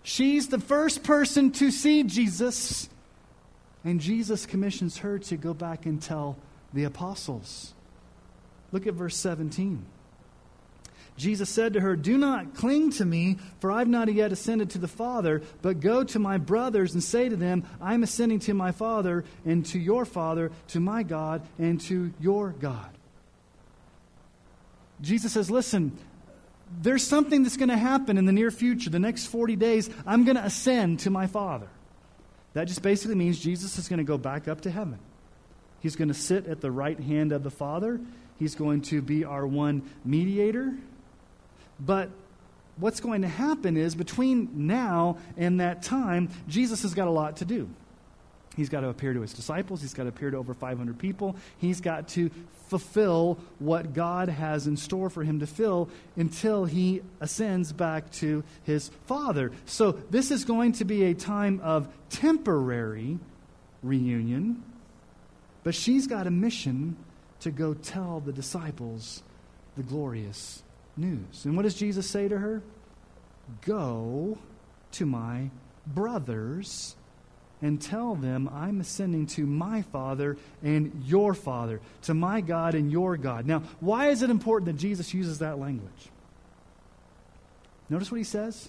She's 0.03 0.49
the 0.49 0.59
first 0.59 1.03
person 1.03 1.51
to 1.53 1.71
see 1.71 2.05
Jesus, 2.05 2.89
and 3.85 4.01
Jesus 4.01 4.47
commissions 4.47 4.99
her 4.99 5.19
to 5.19 5.37
go 5.37 5.53
back 5.53 5.85
and 5.85 6.01
tell 6.01 6.39
the 6.73 6.85
apostles. 6.85 7.75
Look 8.73 8.87
at 8.87 8.95
verse 8.95 9.17
17. 9.17 9.85
Jesus 11.21 11.51
said 11.51 11.75
to 11.75 11.81
her, 11.81 11.97
Do 11.97 12.17
not 12.17 12.55
cling 12.55 12.93
to 12.93 13.05
me, 13.05 13.37
for 13.61 13.71
I've 13.71 13.89
not 13.89 14.13
yet 14.13 14.33
ascended 14.33 14.71
to 14.71 14.79
the 14.79 14.89
Father, 14.89 15.43
but 15.61 15.81
go 15.81 16.03
to 16.03 16.19
my 16.19 16.39
brothers 16.39 16.95
and 16.95 17.05
say 17.05 17.29
to 17.29 17.37
them, 17.37 17.65
I'm 17.79 18.03
ascending 18.03 18.39
to 18.41 18.55
my 18.55 18.73
Father 18.73 19.25
and 19.45 19.65
to 19.67 19.79
your 19.79 20.07
Father, 20.07 20.51
to 20.69 20.81
my 20.81 21.03
God 21.03 21.43
and 21.59 21.79
to 21.83 22.15
your 22.21 22.51
God. 22.51 22.91
Jesus 25.03 25.35
says, 25.35 25.51
Listen, 25.51 25.97
there's 26.81 27.07
something 27.07 27.43
that's 27.43 27.59
going 27.59 27.69
to 27.69 27.77
happen 27.77 28.17
in 28.17 28.25
the 28.25 28.33
near 28.33 28.51
future, 28.51 28.89
the 28.89 28.99
next 28.99 29.27
40 29.27 29.57
days. 29.57 29.91
I'm 30.07 30.25
going 30.25 30.37
to 30.37 30.45
ascend 30.45 31.01
to 31.01 31.11
my 31.11 31.27
Father. 31.27 31.69
That 32.55 32.65
just 32.65 32.81
basically 32.81 33.15
means 33.15 33.39
Jesus 33.39 33.79
is 33.79 33.89
going 33.89 33.99
to 33.99 34.05
go 34.05 34.17
back 34.17 34.49
up 34.49 34.63
to 34.63 34.71
heaven. 34.71 34.99
He's 35.81 35.97
going 35.97 36.09
to 36.09 36.15
sit 36.15 36.47
at 36.47 36.63
the 36.63 36.71
right 36.71 36.99
hand 36.99 37.33
of 37.33 37.43
the 37.43 37.51
Father. 37.51 38.01
He's 38.39 38.55
going 38.55 38.81
to 38.83 39.03
be 39.03 39.25
our 39.25 39.47
one 39.47 39.83
mediator. 40.03 40.73
But 41.81 42.11
what's 42.77 43.01
going 43.01 43.23
to 43.23 43.29
happen 43.29 43.77
is 43.77 43.95
between 43.95 44.67
now 44.67 45.19
and 45.37 45.61
that 45.61 45.83
time, 45.83 46.29
Jesus 46.49 46.83
has 46.83 46.95
got 46.95 47.09
a 47.09 47.11
lot 47.11 47.39
to 47.39 47.45
do. 47.45 47.69
He's 48.57 48.69
got 48.69 48.81
to 48.81 48.89
appear 48.89 49.13
to 49.13 49.21
his 49.21 49.33
disciples. 49.33 49.81
He's 49.81 49.95
got 49.95 50.05
to 50.05 50.09
appear 50.09 50.31
to 50.31 50.37
over 50.37 50.55
500 50.55 50.99
people. 50.99 51.37
He's 51.59 51.81
got 51.81 52.09
to 52.09 52.31
fulfill 52.69 53.39
what 53.59 53.95
God 53.95 54.29
has 54.29 54.67
in 54.67 54.77
store 54.77 55.09
for 55.09 55.23
him 55.23 55.41
to 55.41 55.47
fill 55.47 55.89
until 56.17 56.65
he 56.65 57.03
ascends 57.21 57.73
back 57.73 58.11
to 58.13 58.43
his 58.65 58.89
Father. 59.07 59.53
So, 59.67 59.93
this 60.11 60.31
is 60.31 60.45
going 60.45 60.73
to 60.73 60.85
be 60.85 61.05
a 61.05 61.15
time 61.15 61.61
of 61.63 61.89
temporary 62.11 63.19
reunion, 63.83 64.63
but 65.63 65.75
she's 65.75 66.07
got 66.07 66.27
a 66.27 66.31
mission 66.31 66.97
to 67.41 67.51
go 67.51 67.75
tell 67.75 68.21
the 68.21 68.33
disciples 68.33 69.23
the 69.77 69.83
glorious 69.83 70.63
news. 70.97 71.45
And 71.45 71.57
what 71.57 71.63
does 71.63 71.75
Jesus 71.75 72.09
say 72.09 72.29
to 72.29 72.39
her? 72.39 72.63
Go 73.63 74.39
to 74.93 75.07
my 75.07 75.51
brothers 75.87 76.97
and 77.63 77.81
tell 77.81 78.15
them 78.15 78.49
I'm 78.53 78.81
ascending 78.81 79.27
to 79.27 79.47
my 79.47 79.83
Father 79.83 80.37
and 80.63 81.03
your 81.07 81.35
Father, 81.35 81.81
to 82.03 82.15
my 82.15 82.41
God 82.41 82.75
and 82.75 82.91
your 82.91 83.17
God. 83.17 83.47
Now, 83.47 83.63
why 83.81 84.09
is 84.09 84.23
it 84.23 84.31
important 84.31 84.67
that 84.67 84.81
Jesus 84.81 85.13
uses 85.13 85.39
that 85.41 85.59
language? 85.59 86.09
Notice 87.89 88.11
what 88.11 88.19
he 88.19 88.25
says? 88.25 88.69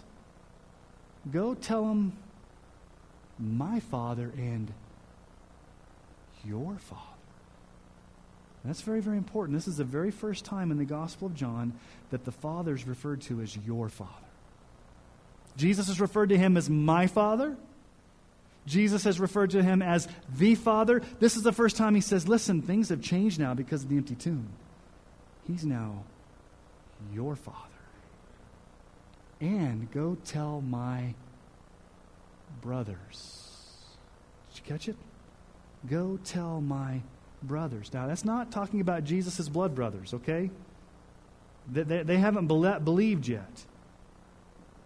Go 1.32 1.54
tell 1.54 1.86
them 1.86 2.18
my 3.40 3.80
Father 3.80 4.32
and 4.36 4.74
your 6.44 6.78
Father. 6.80 7.11
That's 8.64 8.82
very, 8.82 9.02
very 9.02 9.18
important. 9.18 9.58
This 9.58 9.68
is 9.68 9.78
the 9.78 9.84
very 9.84 10.12
first 10.12 10.46
time 10.46 10.72
in 10.72 10.78
the 10.78 10.86
Gospel 10.86 11.28
of 11.28 11.36
John 11.36 11.74
that 12.12 12.26
the 12.26 12.32
Father 12.32 12.76
is 12.76 12.86
referred 12.86 13.22
to 13.22 13.42
as 13.42 13.58
your 13.58 13.90
Father. 13.90 14.12
Jesus 15.58 15.90
is 15.90 16.00
referred 16.00 16.30
to 16.30 16.38
him 16.38 16.56
as 16.58 16.70
my 16.70 17.08
Father. 17.08 17.58
Jesus 18.68 19.04
has 19.06 19.20
referred 19.20 19.52
to 19.52 19.64
him 19.64 19.82
as 19.82 20.08
the 20.38 20.54
Father. 20.54 21.02
This 21.20 21.36
is 21.36 21.44
the 21.44 21.52
first 21.52 21.76
time 21.76 21.96
he 21.96 22.02
says, 22.02 22.28
Listen, 22.28 22.62
things 22.62 22.90
have 22.90 23.02
changed 23.02 23.40
now 23.40 23.56
because 23.56 23.84
of 23.84 23.90
the 23.90 23.98
empty 23.98 24.16
tomb. 24.16 24.48
He's 25.48 25.66
now 25.66 26.04
your 27.12 27.36
Father. 27.36 27.58
And 29.40 29.92
go 29.92 30.18
tell 30.24 30.62
my 30.62 31.16
brothers. 32.62 33.48
Did 34.54 34.60
you 34.60 34.72
catch 34.72 34.88
it? 34.88 34.96
Go 35.90 36.20
tell 36.24 36.62
my 36.62 36.92
brothers. 36.92 37.21
Now, 37.94 38.08
that's 38.08 38.26
not 38.26 38.52
talking 38.52 38.82
about 38.82 39.04
Jesus' 39.04 39.50
blood 39.50 39.74
brothers, 39.76 40.14
okay? 40.14 40.50
They, 41.72 41.84
they, 41.84 42.04
they 42.04 42.18
haven't 42.18 42.48
believed 42.48 43.28
yet. 43.28 43.66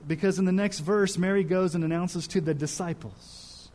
Because 0.07 0.39
in 0.39 0.45
the 0.45 0.51
next 0.51 0.79
verse, 0.79 1.17
Mary 1.17 1.43
goes 1.43 1.75
and 1.75 1.83
announces 1.83 2.27
to 2.27 2.41
the 2.41 2.53
disciples. 2.53 3.69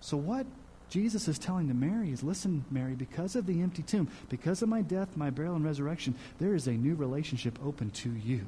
So, 0.00 0.16
what 0.16 0.46
Jesus 0.90 1.28
is 1.28 1.38
telling 1.38 1.68
to 1.68 1.74
Mary 1.74 2.12
is 2.12 2.22
listen, 2.22 2.64
Mary, 2.70 2.94
because 2.94 3.34
of 3.34 3.46
the 3.46 3.62
empty 3.62 3.82
tomb, 3.82 4.08
because 4.28 4.62
of 4.62 4.68
my 4.68 4.82
death, 4.82 5.16
my 5.16 5.30
burial, 5.30 5.56
and 5.56 5.64
resurrection, 5.64 6.14
there 6.38 6.54
is 6.54 6.66
a 6.66 6.72
new 6.72 6.94
relationship 6.94 7.58
open 7.64 7.90
to 7.90 8.10
you 8.10 8.46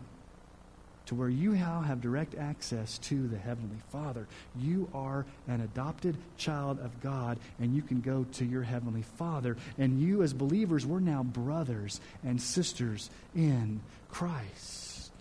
to 1.09 1.15
where 1.15 1.31
you 1.31 1.53
now 1.53 1.81
have 1.81 2.03
direct 2.03 2.35
access 2.35 2.99
to 2.99 3.29
the 3.29 3.39
Heavenly 3.39 3.79
Father. 3.91 4.27
You 4.55 4.91
are 4.93 5.25
an 5.47 5.63
adopted 5.63 6.19
child 6.37 6.79
of 6.81 7.01
God, 7.01 7.39
and 7.59 7.75
you 7.75 7.81
can 7.81 8.03
go 8.03 8.27
to 8.33 8.45
your 8.45 8.63
Heavenly 8.63 9.03
Father. 9.17 9.57
And 9.79 9.99
you, 9.99 10.23
as 10.23 10.35
believers, 10.35 10.85
we're 10.85 11.01
now 11.01 11.23
brothers 11.23 12.03
and 12.23 12.41
sisters 12.41 13.09
in 13.35 13.81
Christ. 14.11 15.13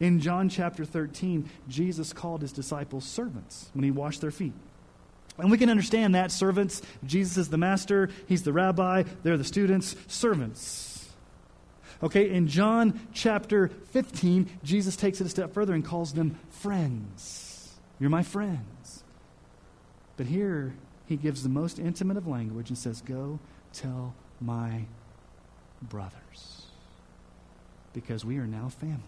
In 0.00 0.18
John 0.18 0.48
chapter 0.48 0.84
13, 0.84 1.48
Jesus 1.68 2.12
called 2.12 2.42
his 2.42 2.52
disciples 2.52 3.04
servants 3.04 3.70
when 3.74 3.84
he 3.84 3.92
washed 3.92 4.20
their 4.20 4.32
feet. 4.32 4.54
And 5.38 5.52
we 5.52 5.58
can 5.58 5.70
understand 5.70 6.16
that 6.16 6.32
servants, 6.32 6.82
Jesus 7.06 7.36
is 7.36 7.48
the 7.48 7.58
master, 7.58 8.10
he's 8.26 8.42
the 8.42 8.52
rabbi, 8.52 9.04
they're 9.22 9.38
the 9.38 9.44
students, 9.44 9.94
servants. 10.08 10.89
Okay, 12.02 12.30
in 12.30 12.48
John 12.48 12.98
chapter 13.12 13.68
15, 13.90 14.48
Jesus 14.62 14.96
takes 14.96 15.20
it 15.20 15.26
a 15.26 15.30
step 15.30 15.52
further 15.52 15.74
and 15.74 15.84
calls 15.84 16.14
them 16.14 16.38
friends. 16.50 17.74
You're 17.98 18.10
my 18.10 18.22
friends. 18.22 19.04
But 20.16 20.26
here, 20.26 20.74
he 21.06 21.16
gives 21.16 21.42
the 21.42 21.50
most 21.50 21.78
intimate 21.78 22.16
of 22.16 22.26
language 22.26 22.70
and 22.70 22.78
says, 22.78 23.02
Go 23.02 23.38
tell 23.72 24.14
my 24.40 24.84
brothers. 25.82 26.66
Because 27.92 28.24
we 28.24 28.38
are 28.38 28.46
now 28.46 28.68
family. 28.68 29.00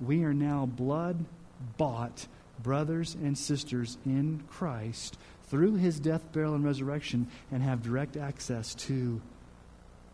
We 0.00 0.24
are 0.24 0.34
now 0.34 0.64
blood 0.64 1.24
bought 1.76 2.26
brothers 2.62 3.14
and 3.14 3.36
sisters 3.36 3.98
in 4.06 4.44
Christ 4.48 5.18
through 5.48 5.74
his 5.74 5.98
death, 5.98 6.32
burial, 6.32 6.54
and 6.54 6.64
resurrection 6.64 7.28
and 7.50 7.62
have 7.62 7.82
direct 7.82 8.16
access 8.16 8.74
to 8.74 9.20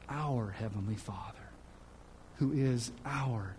our 0.08 0.50
Heavenly 0.50 0.96
Father, 0.96 1.38
who 2.36 2.52
is 2.52 2.92
our 3.04 3.54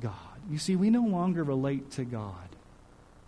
God. 0.00 0.12
You 0.50 0.58
see, 0.58 0.76
we 0.76 0.90
no 0.90 1.02
longer 1.02 1.44
relate 1.44 1.90
to 1.92 2.04
God. 2.04 2.48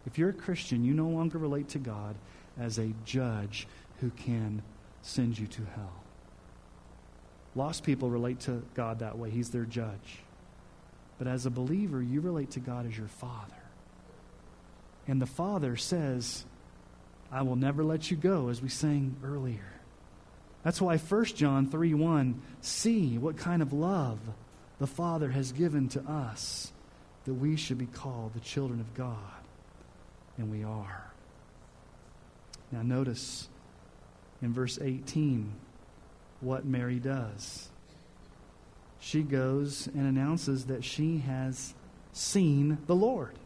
If 0.06 0.18
you're 0.18 0.30
a 0.30 0.34
Christian, 0.34 0.84
you 0.84 0.94
no 0.94 1.08
longer 1.08 1.38
relate 1.38 1.68
to 1.70 1.78
God 1.78 2.16
as 2.58 2.78
a 2.78 2.92
judge 3.04 3.66
who 4.00 4.10
can 4.10 4.62
send 5.02 5.38
you 5.38 5.46
to 5.46 5.62
hell. 5.76 5.92
Lost 7.54 7.82
people 7.82 8.10
relate 8.10 8.40
to 8.40 8.62
God 8.74 9.00
that 9.00 9.18
way, 9.18 9.30
He's 9.30 9.50
their 9.50 9.64
judge. 9.64 10.18
But 11.18 11.26
as 11.26 11.46
a 11.46 11.50
believer, 11.50 12.00
you 12.00 12.20
relate 12.20 12.52
to 12.52 12.60
God 12.60 12.86
as 12.86 12.96
your 12.96 13.08
Father. 13.08 13.54
And 15.06 15.20
the 15.20 15.26
Father 15.26 15.76
says, 15.76 16.44
I 17.30 17.42
will 17.42 17.56
never 17.56 17.84
let 17.84 18.10
you 18.10 18.16
go, 18.16 18.48
as 18.48 18.62
we 18.62 18.68
sang 18.68 19.16
earlier. 19.22 19.79
That's 20.62 20.80
why 20.80 20.98
1 20.98 21.24
John 21.24 21.68
3 21.68 21.94
1, 21.94 22.42
see 22.60 23.18
what 23.18 23.36
kind 23.36 23.62
of 23.62 23.72
love 23.72 24.18
the 24.78 24.86
Father 24.86 25.30
has 25.30 25.52
given 25.52 25.88
to 25.90 26.00
us 26.02 26.72
that 27.24 27.34
we 27.34 27.56
should 27.56 27.78
be 27.78 27.86
called 27.86 28.34
the 28.34 28.40
children 28.40 28.80
of 28.80 28.94
God. 28.94 29.16
And 30.38 30.50
we 30.50 30.64
are. 30.64 31.12
Now, 32.72 32.82
notice 32.82 33.48
in 34.40 34.52
verse 34.52 34.78
18 34.80 35.52
what 36.40 36.64
Mary 36.64 36.98
does. 36.98 37.68
She 39.00 39.22
goes 39.22 39.86
and 39.86 40.06
announces 40.06 40.66
that 40.66 40.84
she 40.84 41.18
has 41.18 41.74
seen 42.12 42.78
the 42.86 42.94
Lord. 42.94 43.38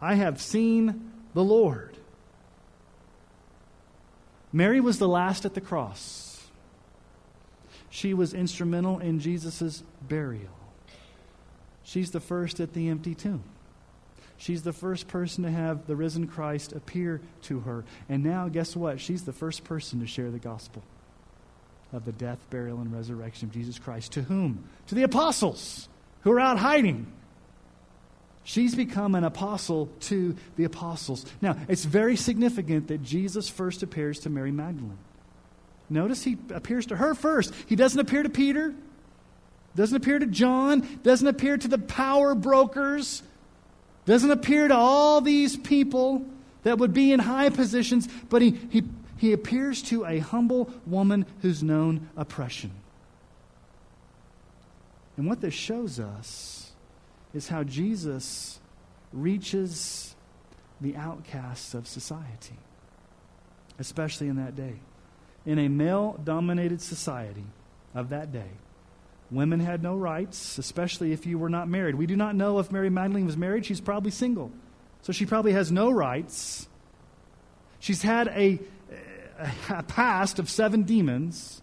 I 0.00 0.14
have 0.14 0.40
seen 0.40 1.12
the 1.34 1.44
Lord. 1.44 1.96
Mary 4.52 4.80
was 4.80 4.98
the 4.98 5.08
last 5.08 5.44
at 5.44 5.54
the 5.54 5.60
cross. 5.60 6.46
She 7.88 8.14
was 8.14 8.34
instrumental 8.34 8.98
in 8.98 9.20
Jesus' 9.20 9.82
burial. 10.02 10.52
She's 11.82 12.10
the 12.10 12.20
first 12.20 12.60
at 12.60 12.72
the 12.72 12.88
empty 12.88 13.14
tomb. 13.14 13.42
She's 14.36 14.62
the 14.62 14.72
first 14.72 15.06
person 15.06 15.44
to 15.44 15.50
have 15.50 15.86
the 15.86 15.96
risen 15.96 16.26
Christ 16.26 16.72
appear 16.72 17.20
to 17.42 17.60
her. 17.60 17.84
And 18.08 18.22
now, 18.22 18.48
guess 18.48 18.74
what? 18.74 19.00
She's 19.00 19.24
the 19.24 19.32
first 19.32 19.64
person 19.64 20.00
to 20.00 20.06
share 20.06 20.30
the 20.30 20.38
gospel 20.38 20.82
of 21.92 22.04
the 22.04 22.12
death, 22.12 22.38
burial, 22.48 22.80
and 22.80 22.92
resurrection 22.92 23.48
of 23.48 23.54
Jesus 23.54 23.78
Christ. 23.78 24.12
To 24.12 24.22
whom? 24.22 24.64
To 24.86 24.94
the 24.94 25.02
apostles 25.02 25.88
who 26.22 26.32
are 26.32 26.40
out 26.40 26.58
hiding. 26.58 27.12
She's 28.42 28.74
become 28.74 29.14
an 29.14 29.24
apostle 29.24 29.88
to 30.00 30.34
the 30.56 30.64
apostles. 30.64 31.26
Now, 31.40 31.56
it's 31.68 31.84
very 31.84 32.16
significant 32.16 32.88
that 32.88 33.02
Jesus 33.02 33.48
first 33.48 33.82
appears 33.82 34.20
to 34.20 34.30
Mary 34.30 34.50
Magdalene. 34.50 34.98
Notice 35.88 36.22
he 36.22 36.38
appears 36.54 36.86
to 36.86 36.96
her 36.96 37.14
first. 37.14 37.52
He 37.66 37.76
doesn't 37.76 37.98
appear 37.98 38.22
to 38.22 38.30
Peter, 38.30 38.74
doesn't 39.76 39.96
appear 39.96 40.18
to 40.18 40.26
John, 40.26 41.00
doesn't 41.02 41.26
appear 41.26 41.56
to 41.58 41.68
the 41.68 41.78
power 41.78 42.34
brokers, 42.34 43.22
doesn't 44.06 44.30
appear 44.30 44.68
to 44.68 44.76
all 44.76 45.20
these 45.20 45.56
people 45.56 46.24
that 46.62 46.78
would 46.78 46.94
be 46.94 47.12
in 47.12 47.20
high 47.20 47.50
positions, 47.50 48.08
but 48.28 48.40
he, 48.40 48.58
he, 48.70 48.84
he 49.18 49.32
appears 49.32 49.82
to 49.82 50.04
a 50.06 50.18
humble 50.18 50.70
woman 50.86 51.26
who's 51.42 51.62
known 51.62 52.08
oppression. 52.16 52.70
And 55.16 55.28
what 55.28 55.40
this 55.40 55.54
shows 55.54 56.00
us 56.00 56.69
is 57.34 57.48
how 57.48 57.62
Jesus 57.62 58.58
reaches 59.12 60.14
the 60.80 60.96
outcasts 60.96 61.74
of 61.74 61.86
society, 61.86 62.56
especially 63.78 64.28
in 64.28 64.36
that 64.36 64.56
day. 64.56 64.80
In 65.46 65.58
a 65.58 65.68
male 65.68 66.18
dominated 66.22 66.80
society 66.82 67.46
of 67.94 68.10
that 68.10 68.32
day, 68.32 68.50
women 69.30 69.60
had 69.60 69.82
no 69.82 69.96
rights, 69.96 70.58
especially 70.58 71.12
if 71.12 71.26
you 71.26 71.38
were 71.38 71.48
not 71.48 71.68
married. 71.68 71.94
We 71.94 72.06
do 72.06 72.16
not 72.16 72.34
know 72.34 72.58
if 72.58 72.72
Mary 72.72 72.90
Magdalene 72.90 73.26
was 73.26 73.36
married. 73.36 73.64
She's 73.66 73.80
probably 73.80 74.10
single. 74.10 74.50
So 75.02 75.12
she 75.12 75.26
probably 75.26 75.52
has 75.52 75.72
no 75.72 75.90
rights. 75.90 76.68
She's 77.78 78.02
had 78.02 78.28
a, 78.28 78.60
a 79.70 79.82
past 79.84 80.38
of 80.38 80.50
seven 80.50 80.82
demons. 80.82 81.62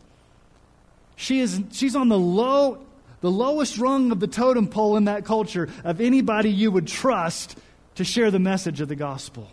She 1.15 1.39
is, 1.39 1.61
she's 1.71 1.95
on 1.95 2.09
the 2.09 2.17
low 2.17 2.85
the 3.21 3.31
lowest 3.31 3.77
rung 3.77 4.11
of 4.11 4.19
the 4.19 4.27
totem 4.27 4.67
pole 4.67 4.97
in 4.97 5.05
that 5.05 5.25
culture 5.25 5.69
of 5.83 6.01
anybody 6.01 6.49
you 6.49 6.71
would 6.71 6.87
trust 6.87 7.57
to 7.95 8.03
share 8.03 8.29
the 8.29 8.39
message 8.39 8.79
of 8.81 8.87
the 8.87 8.95
gospel. 8.95 9.47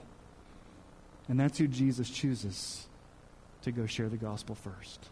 And 1.29 1.41
that's 1.41 1.59
who 1.59 1.67
Jesus 1.67 2.11
chooses 2.11 2.87
to 3.63 3.73
go 3.73 3.87
share 3.87 4.09
the 4.09 4.17
gospel 4.17 4.55
first 4.55 5.09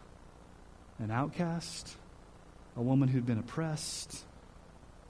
an 0.99 1.09
outcast, 1.09 1.95
a 2.77 2.81
woman 2.81 3.09
who'd 3.09 3.25
been 3.25 3.39
oppressed, 3.39 4.23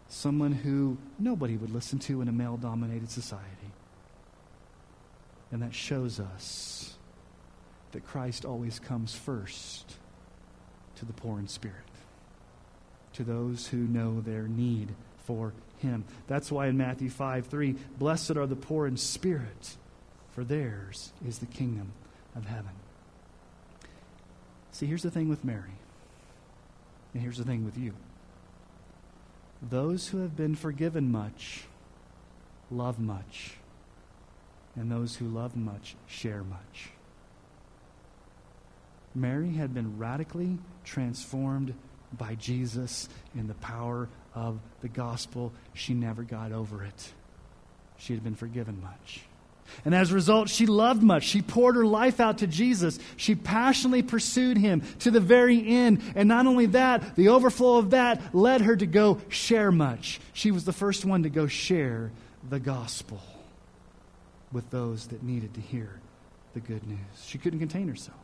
someone 0.07 0.53
who 0.53 0.97
nobody 1.19 1.57
would 1.57 1.71
listen 1.71 1.99
to 1.99 2.21
in 2.21 2.29
a 2.29 2.31
male 2.31 2.55
dominated 2.55 3.11
society. 3.11 3.45
And 5.51 5.61
that 5.61 5.73
shows 5.73 6.19
us 6.21 6.95
that 7.91 8.05
Christ 8.05 8.45
always 8.45 8.79
comes 8.79 9.13
first 9.13 9.97
to 10.95 11.05
the 11.05 11.13
poor 11.13 11.37
in 11.37 11.47
spirit 11.47 11.92
to 13.13 13.23
those 13.23 13.67
who 13.67 13.77
know 13.77 14.21
their 14.21 14.47
need 14.47 14.93
for 15.25 15.53
him. 15.79 16.05
That's 16.27 16.51
why 16.51 16.67
in 16.67 16.77
Matthew 16.77 17.09
5 17.09 17.47
3, 17.47 17.75
blessed 17.97 18.37
are 18.37 18.47
the 18.47 18.55
poor 18.55 18.87
in 18.87 18.97
spirit, 18.97 19.77
for 20.31 20.43
theirs 20.43 21.11
is 21.25 21.39
the 21.39 21.45
kingdom 21.45 21.93
of 22.35 22.45
heaven. 22.45 22.71
See, 24.71 24.87
here's 24.87 25.03
the 25.03 25.11
thing 25.11 25.29
with 25.29 25.45
Mary, 25.45 25.77
and 27.13 27.21
here's 27.21 27.37
the 27.37 27.43
thing 27.43 27.63
with 27.63 27.77
you. 27.77 27.93
Those 29.61 30.07
who 30.07 30.17
have 30.19 30.35
been 30.35 30.55
forgiven 30.55 31.11
much 31.11 31.65
love 32.71 32.99
much, 32.99 33.57
and 34.75 34.91
those 34.91 35.17
who 35.17 35.27
love 35.27 35.55
much 35.55 35.95
share 36.07 36.43
much. 36.43 36.89
Mary 39.15 39.53
had 39.53 39.73
been 39.73 39.97
radically 39.99 40.57
transformed 40.83 41.75
by 42.17 42.35
Jesus 42.35 43.09
and 43.35 43.49
the 43.49 43.55
power 43.55 44.09
of 44.35 44.59
the 44.81 44.89
gospel, 44.89 45.51
she 45.73 45.93
never 45.93 46.23
got 46.23 46.51
over 46.51 46.83
it. 46.83 47.13
She 47.97 48.13
had 48.13 48.23
been 48.23 48.35
forgiven 48.35 48.81
much. 48.81 49.21
And 49.85 49.95
as 49.95 50.11
a 50.11 50.15
result, 50.15 50.49
she 50.49 50.65
loved 50.65 51.01
much. 51.01 51.23
She 51.23 51.41
poured 51.41 51.75
her 51.75 51.85
life 51.85 52.19
out 52.19 52.39
to 52.39 52.47
Jesus. 52.47 52.99
She 53.17 53.33
passionately 53.33 54.03
pursued 54.03 54.57
him 54.57 54.81
to 54.99 55.11
the 55.11 55.19
very 55.19 55.65
end. 55.67 56.01
And 56.15 56.27
not 56.27 56.45
only 56.45 56.67
that, 56.67 57.15
the 57.15 57.29
overflow 57.29 57.77
of 57.77 57.91
that 57.91 58.35
led 58.35 58.61
her 58.61 58.75
to 58.75 58.85
go 58.85 59.19
share 59.29 59.71
much. 59.71 60.19
She 60.33 60.51
was 60.51 60.65
the 60.65 60.73
first 60.73 61.05
one 61.05 61.23
to 61.23 61.29
go 61.29 61.47
share 61.47 62.11
the 62.49 62.59
gospel 62.59 63.21
with 64.51 64.69
those 64.69 65.07
that 65.07 65.23
needed 65.23 65.53
to 65.55 65.61
hear 65.61 65.99
the 66.53 66.59
good 66.59 66.85
news. 66.87 67.25
She 67.25 67.37
couldn't 67.37 67.59
contain 67.59 67.87
herself. 67.87 68.17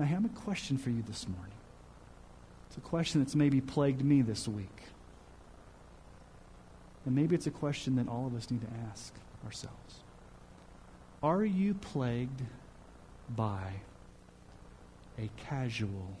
I 0.00 0.04
have 0.04 0.24
a 0.24 0.28
question 0.28 0.78
for 0.78 0.90
you 0.90 1.02
this 1.06 1.26
morning. 1.26 1.57
A 2.78 2.80
question 2.80 3.20
that's 3.20 3.34
maybe 3.34 3.60
plagued 3.60 4.04
me 4.04 4.22
this 4.22 4.46
week. 4.46 4.84
And 7.04 7.14
maybe 7.14 7.34
it's 7.34 7.48
a 7.48 7.50
question 7.50 7.96
that 7.96 8.06
all 8.06 8.26
of 8.26 8.36
us 8.36 8.52
need 8.52 8.60
to 8.60 8.68
ask 8.88 9.12
ourselves. 9.44 9.96
Are 11.20 11.44
you 11.44 11.74
plagued 11.74 12.40
by 13.34 13.72
a 15.18 15.28
casual 15.36 16.16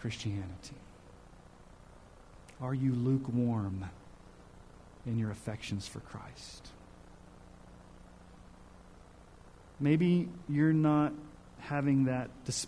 Christianity? 0.00 0.74
Are 2.60 2.74
you 2.74 2.92
lukewarm 2.92 3.84
in 5.06 5.16
your 5.16 5.30
affections 5.30 5.86
for 5.86 6.00
Christ? 6.00 6.68
Maybe 9.78 10.28
you're 10.48 10.72
not 10.72 11.12
having 11.60 12.06
that, 12.06 12.30
dis- 12.44 12.66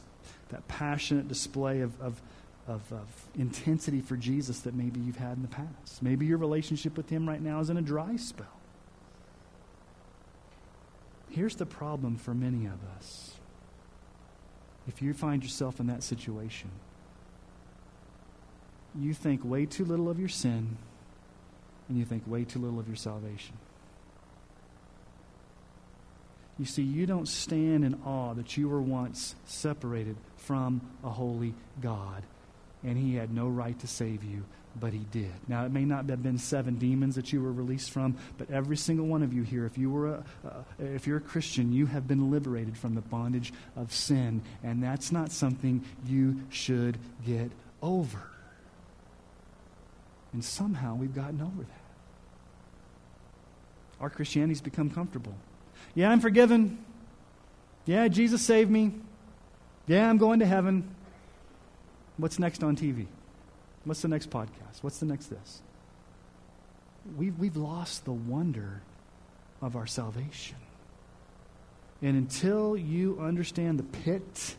that 0.50 0.68
passionate 0.68 1.26
display 1.26 1.80
of, 1.80 2.00
of 2.00 2.22
of, 2.66 2.80
of 2.92 3.06
intensity 3.34 4.00
for 4.00 4.16
Jesus 4.16 4.60
that 4.60 4.74
maybe 4.74 5.00
you've 5.00 5.16
had 5.16 5.36
in 5.36 5.42
the 5.42 5.48
past. 5.48 6.02
Maybe 6.02 6.26
your 6.26 6.38
relationship 6.38 6.96
with 6.96 7.08
Him 7.10 7.28
right 7.28 7.40
now 7.40 7.60
is 7.60 7.70
in 7.70 7.76
a 7.76 7.82
dry 7.82 8.16
spell. 8.16 8.46
Here's 11.30 11.56
the 11.56 11.66
problem 11.66 12.16
for 12.16 12.32
many 12.32 12.66
of 12.66 12.78
us. 12.96 13.34
If 14.86 15.02
you 15.02 15.14
find 15.14 15.42
yourself 15.42 15.80
in 15.80 15.86
that 15.88 16.02
situation, 16.02 16.70
you 18.94 19.14
think 19.14 19.44
way 19.44 19.66
too 19.66 19.84
little 19.84 20.08
of 20.08 20.18
your 20.18 20.28
sin 20.28 20.76
and 21.88 21.98
you 21.98 22.04
think 22.04 22.22
way 22.26 22.44
too 22.44 22.60
little 22.60 22.78
of 22.78 22.86
your 22.86 22.96
salvation. 22.96 23.56
You 26.58 26.64
see, 26.64 26.82
you 26.82 27.04
don't 27.06 27.26
stand 27.26 27.84
in 27.84 28.00
awe 28.04 28.32
that 28.34 28.56
you 28.56 28.68
were 28.68 28.80
once 28.80 29.34
separated 29.44 30.16
from 30.36 30.80
a 31.02 31.10
holy 31.10 31.54
God, 31.80 32.22
and 32.84 32.98
He 32.98 33.14
had 33.14 33.32
no 33.32 33.48
right 33.48 33.78
to 33.80 33.86
save 33.86 34.22
you, 34.22 34.44
but 34.78 34.92
He 34.92 35.06
did. 35.10 35.32
Now, 35.48 35.64
it 35.64 35.72
may 35.72 35.84
not 35.84 36.08
have 36.08 36.22
been 36.22 36.38
seven 36.38 36.76
demons 36.76 37.14
that 37.16 37.32
you 37.32 37.42
were 37.42 37.52
released 37.52 37.90
from, 37.90 38.16
but 38.38 38.50
every 38.50 38.76
single 38.76 39.06
one 39.06 39.22
of 39.22 39.32
you 39.32 39.42
here, 39.42 39.66
if 39.66 39.78
you 39.78 39.90
were 39.90 40.14
a, 40.14 40.24
uh, 40.46 40.62
if 40.78 41.06
you're 41.06 41.18
a 41.18 41.20
Christian, 41.22 41.72
you 41.72 41.86
have 41.86 42.06
been 42.06 42.30
liberated 42.30 42.76
from 42.76 42.94
the 42.94 43.00
bondage 43.00 43.52
of 43.76 43.92
sin, 43.92 44.42
and 44.62 44.82
that's 44.82 45.10
not 45.10 45.32
something 45.32 45.84
you 46.06 46.40
should 46.50 46.98
get 47.26 47.50
over. 47.82 48.22
And 50.32 50.44
somehow 50.44 50.96
we've 50.96 51.14
gotten 51.14 51.40
over 51.40 51.62
that. 51.62 51.84
Our 54.00 54.10
Christianity's 54.10 54.60
become 54.60 54.90
comfortable. 54.90 55.34
Yeah, 55.94 56.10
I'm 56.10 56.20
forgiven. 56.20 56.84
Yeah, 57.86 58.08
Jesus 58.08 58.42
saved 58.42 58.70
me. 58.70 58.92
Yeah, 59.86 60.10
I'm 60.10 60.18
going 60.18 60.40
to 60.40 60.46
heaven. 60.46 60.94
What's 62.16 62.38
next 62.38 62.62
on 62.62 62.76
TV? 62.76 63.06
What's 63.84 64.02
the 64.02 64.08
next 64.08 64.30
podcast? 64.30 64.82
What's 64.82 64.98
the 64.98 65.06
next 65.06 65.26
this? 65.26 65.62
We've, 67.16 67.38
we've 67.38 67.56
lost 67.56 68.04
the 68.04 68.12
wonder 68.12 68.82
of 69.60 69.76
our 69.76 69.86
salvation. 69.86 70.56
And 72.00 72.16
until 72.16 72.76
you 72.76 73.18
understand 73.20 73.78
the 73.78 73.82
pit 73.82 74.56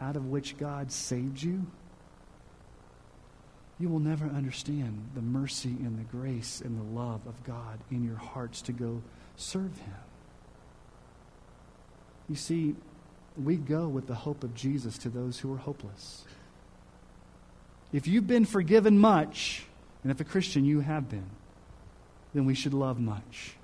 out 0.00 0.16
of 0.16 0.26
which 0.26 0.56
God 0.56 0.92
saved 0.92 1.42
you, 1.42 1.66
you 3.80 3.88
will 3.88 4.00
never 4.00 4.26
understand 4.26 5.10
the 5.14 5.22
mercy 5.22 5.76
and 5.80 5.98
the 5.98 6.16
grace 6.16 6.60
and 6.60 6.78
the 6.78 7.00
love 7.00 7.20
of 7.26 7.44
God 7.44 7.78
in 7.90 8.04
your 8.04 8.16
hearts 8.16 8.62
to 8.62 8.72
go 8.72 9.02
serve 9.36 9.76
Him. 9.78 9.94
You 12.28 12.36
see, 12.36 12.74
we 13.36 13.56
go 13.56 13.86
with 13.88 14.06
the 14.06 14.14
hope 14.14 14.42
of 14.42 14.54
Jesus 14.54 14.98
to 14.98 15.08
those 15.08 15.38
who 15.38 15.52
are 15.54 15.58
hopeless. 15.58 16.24
If 17.92 18.06
you've 18.06 18.26
been 18.26 18.44
forgiven 18.44 18.98
much, 18.98 19.64
and 20.02 20.12
if 20.12 20.20
a 20.20 20.24
Christian 20.24 20.64
you 20.64 20.80
have 20.80 21.08
been, 21.08 21.30
then 22.34 22.44
we 22.44 22.54
should 22.54 22.74
love 22.74 23.00
much. 23.00 23.54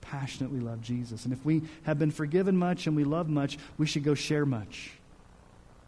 Passionately 0.00 0.60
love 0.60 0.80
Jesus. 0.80 1.24
And 1.24 1.32
if 1.32 1.44
we 1.44 1.62
have 1.82 1.98
been 1.98 2.10
forgiven 2.10 2.56
much 2.56 2.86
and 2.86 2.96
we 2.96 3.04
love 3.04 3.28
much, 3.28 3.58
we 3.78 3.86
should 3.86 4.04
go 4.04 4.14
share 4.14 4.46
much. 4.46 4.92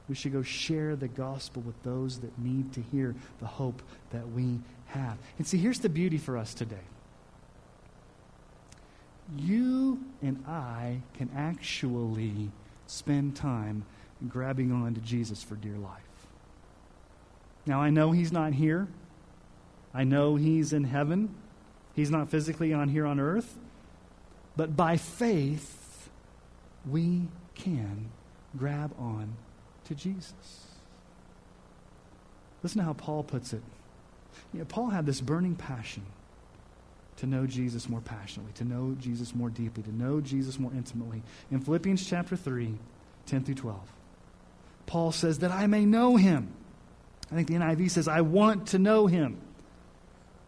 We 0.09 0.15
should 0.15 0.33
go 0.33 0.43
share 0.43 0.97
the 0.97 1.09
gospel 1.09 1.63
with 1.63 1.81
those 1.83 2.19
that 2.21 2.39
need 2.39 2.73
to 2.75 2.81
hear 2.81 3.15
the 3.41 3.47
hope 3.47 3.83
that 4.11 4.29
we 4.31 4.59
have. 4.87 5.17
And 5.39 5.47
see, 5.47 5.59
here's 5.59 5.79
the 5.79 5.89
beauty 5.89 6.19
for 6.19 6.37
us 6.37 6.55
today 6.55 6.77
you 9.37 9.99
and 10.21 10.45
I 10.47 11.01
can 11.15 11.31
actually 11.35 12.51
spend 12.87 13.35
time 13.35 13.85
grabbing 14.29 14.73
on 14.73 14.95
to 14.95 15.01
Jesus 15.01 15.43
for 15.43 15.55
dear 15.55 15.77
life. 15.77 16.12
Now, 17.67 17.81
I 17.81 17.91
know 17.91 18.13
he's 18.13 18.33
not 18.33 18.53
here. 18.53 18.89
I 19.95 20.05
know 20.05 20.37
he's 20.37 20.73
in 20.73 20.85
heaven. 20.85 21.35
He's 21.95 22.11
not 22.11 22.31
physically 22.31 22.73
on 22.73 22.89
here 22.89 23.07
on 23.07 23.21
earth. 23.21 23.59
But 24.57 24.77
by 24.77 24.97
faith, 24.97 26.11
we 26.89 27.29
can 27.55 28.11
grab 28.57 28.95
on 28.99 29.37
to 29.85 29.95
Jesus. 29.95 30.67
Listen 32.63 32.79
to 32.79 32.85
how 32.85 32.93
Paul 32.93 33.23
puts 33.23 33.53
it. 33.53 33.63
You 34.53 34.61
know, 34.61 34.65
Paul 34.65 34.91
had 34.91 35.07
this 35.07 35.21
burning 35.21 35.57
passion 35.57 36.05
to 37.17 37.27
know 37.27 37.47
Jesus 37.47 37.89
more 37.89 38.01
passionately, 38.01 38.53
to 38.55 38.65
know 38.65 38.97
Jesus 38.99 39.35
more 39.35 39.51
deeply, 39.51 39.83
to 39.83 39.95
know 39.95 40.21
Jesus 40.21 40.59
more 40.59 40.73
intimately. 40.73 41.23
In 41.51 41.61
Philippians 41.61 42.05
chapter 42.05 42.37
3, 42.37 42.75
10 43.27 43.45
through 43.45 43.55
12, 43.55 43.81
Paul 44.87 45.13
says, 45.13 45.41
That 45.41 45.51
I 45.51 45.67
may 45.67 45.85
know 45.85 46.17
him. 46.17 46.53
I 47.33 47.35
think 47.35 47.49
the 47.49 47.55
NIV 47.55 47.91
says, 47.91 48.09
I 48.09 48.21
want 48.21 48.69
to 48.69 48.79
know 48.79 49.07
him. 49.07 49.39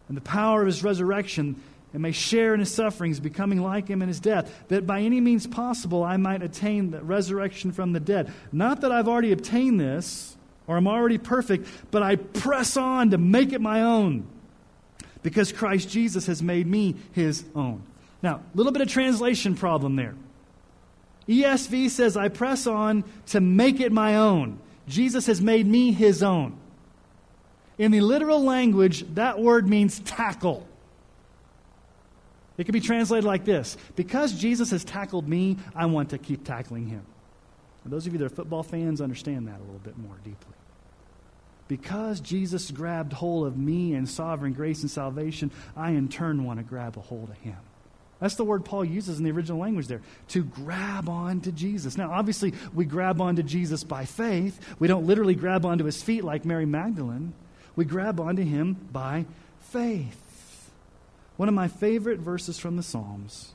And 0.07 0.15
the 0.15 0.21
power 0.21 0.61
of 0.61 0.67
his 0.67 0.83
resurrection, 0.83 1.61
and 1.93 2.01
may 2.01 2.11
share 2.11 2.53
in 2.53 2.59
his 2.59 2.71
sufferings, 2.71 3.19
becoming 3.19 3.61
like 3.61 3.87
him 3.87 4.03
in 4.03 4.07
his 4.07 4.19
death, 4.19 4.53
that 4.67 4.85
by 4.85 5.01
any 5.01 5.19
means 5.19 5.47
possible 5.47 6.03
I 6.03 6.17
might 6.17 6.43
attain 6.43 6.91
the 6.91 7.01
resurrection 7.01 7.71
from 7.71 7.93
the 7.93 7.99
dead. 7.99 8.31
Not 8.51 8.81
that 8.81 8.91
I've 8.91 9.07
already 9.07 9.31
obtained 9.31 9.79
this, 9.79 10.37
or 10.67 10.77
I'm 10.77 10.87
already 10.87 11.17
perfect, 11.17 11.67
but 11.89 12.03
I 12.03 12.17
press 12.17 12.77
on 12.77 13.11
to 13.11 13.17
make 13.17 13.51
it 13.51 13.61
my 13.61 13.81
own 13.81 14.27
because 15.23 15.51
Christ 15.51 15.89
Jesus 15.89 16.27
has 16.27 16.43
made 16.43 16.67
me 16.67 16.95
his 17.13 17.45
own. 17.55 17.81
Now, 18.21 18.35
a 18.35 18.57
little 18.57 18.71
bit 18.71 18.83
of 18.83 18.89
translation 18.89 19.55
problem 19.55 19.95
there. 19.95 20.13
ESV 21.27 21.89
says, 21.89 22.15
I 22.15 22.27
press 22.27 22.67
on 22.67 23.03
to 23.27 23.41
make 23.41 23.79
it 23.79 23.91
my 23.91 24.17
own. 24.17 24.59
Jesus 24.87 25.25
has 25.25 25.41
made 25.41 25.65
me 25.65 25.91
his 25.91 26.21
own. 26.21 26.59
In 27.77 27.91
the 27.91 28.01
literal 28.01 28.43
language, 28.43 29.05
that 29.15 29.39
word 29.39 29.67
means 29.67 29.99
tackle. 29.99 30.67
It 32.57 32.63
can 32.63 32.73
be 32.73 32.79
translated 32.79 33.25
like 33.25 33.43
this 33.43 33.77
Because 33.95 34.33
Jesus 34.33 34.71
has 34.71 34.83
tackled 34.83 35.27
me, 35.27 35.57
I 35.75 35.85
want 35.87 36.11
to 36.11 36.17
keep 36.17 36.45
tackling 36.45 36.87
him. 36.87 37.05
And 37.83 37.93
those 37.93 38.07
of 38.07 38.13
you 38.13 38.19
that 38.19 38.25
are 38.25 38.29
football 38.29 38.63
fans 38.63 39.01
understand 39.01 39.47
that 39.47 39.59
a 39.59 39.63
little 39.63 39.79
bit 39.79 39.97
more 39.97 40.15
deeply 40.23 40.55
because 41.67 42.19
Jesus 42.19 42.69
grabbed 42.71 43.13
hold 43.13 43.47
of 43.47 43.57
me 43.57 43.93
in 43.93 44.05
sovereign 44.05 44.53
grace 44.53 44.81
and 44.81 44.91
salvation, 44.91 45.51
I 45.75 45.91
in 45.91 46.09
turn 46.09 46.43
want 46.43 46.59
to 46.59 46.63
grab 46.63 46.97
a 46.97 47.01
hold 47.01 47.29
of 47.29 47.37
him. 47.37 47.57
That's 48.19 48.35
the 48.35 48.43
word 48.43 48.63
Paul 48.63 48.85
uses 48.85 49.17
in 49.17 49.25
the 49.25 49.31
original 49.31 49.59
language 49.59 49.87
there, 49.87 50.01
to 50.29 50.43
grab 50.43 51.09
on 51.09 51.41
to 51.41 51.51
Jesus. 51.51 51.97
Now, 51.97 52.11
obviously, 52.11 52.53
we 52.73 52.85
grab 52.85 53.19
onto 53.19 53.43
Jesus 53.43 53.83
by 53.83 54.05
faith. 54.05 54.59
We 54.79 54.87
don't 54.87 55.05
literally 55.05 55.35
grab 55.35 55.65
onto 55.65 55.83
his 55.83 56.01
feet 56.01 56.23
like 56.23 56.45
Mary 56.45 56.65
Magdalene. 56.65 57.33
We 57.75 57.85
grab 57.85 58.19
onto 58.19 58.43
him 58.43 58.87
by 58.91 59.25
faith. 59.59 60.71
One 61.37 61.49
of 61.49 61.55
my 61.55 61.67
favorite 61.67 62.19
verses 62.19 62.57
from 62.57 62.77
the 62.77 62.83
Psalms. 62.83 63.53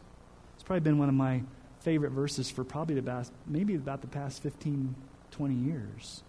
It's 0.54 0.62
probably 0.62 0.80
been 0.80 0.98
one 0.98 1.08
of 1.08 1.14
my 1.14 1.42
favorite 1.80 2.10
verses 2.10 2.50
for 2.50 2.62
probably 2.62 2.98
about, 2.98 3.28
maybe 3.46 3.74
about 3.74 4.02
the 4.02 4.06
past 4.06 4.42
15, 4.42 4.94
20 5.30 5.54
years 5.54 6.22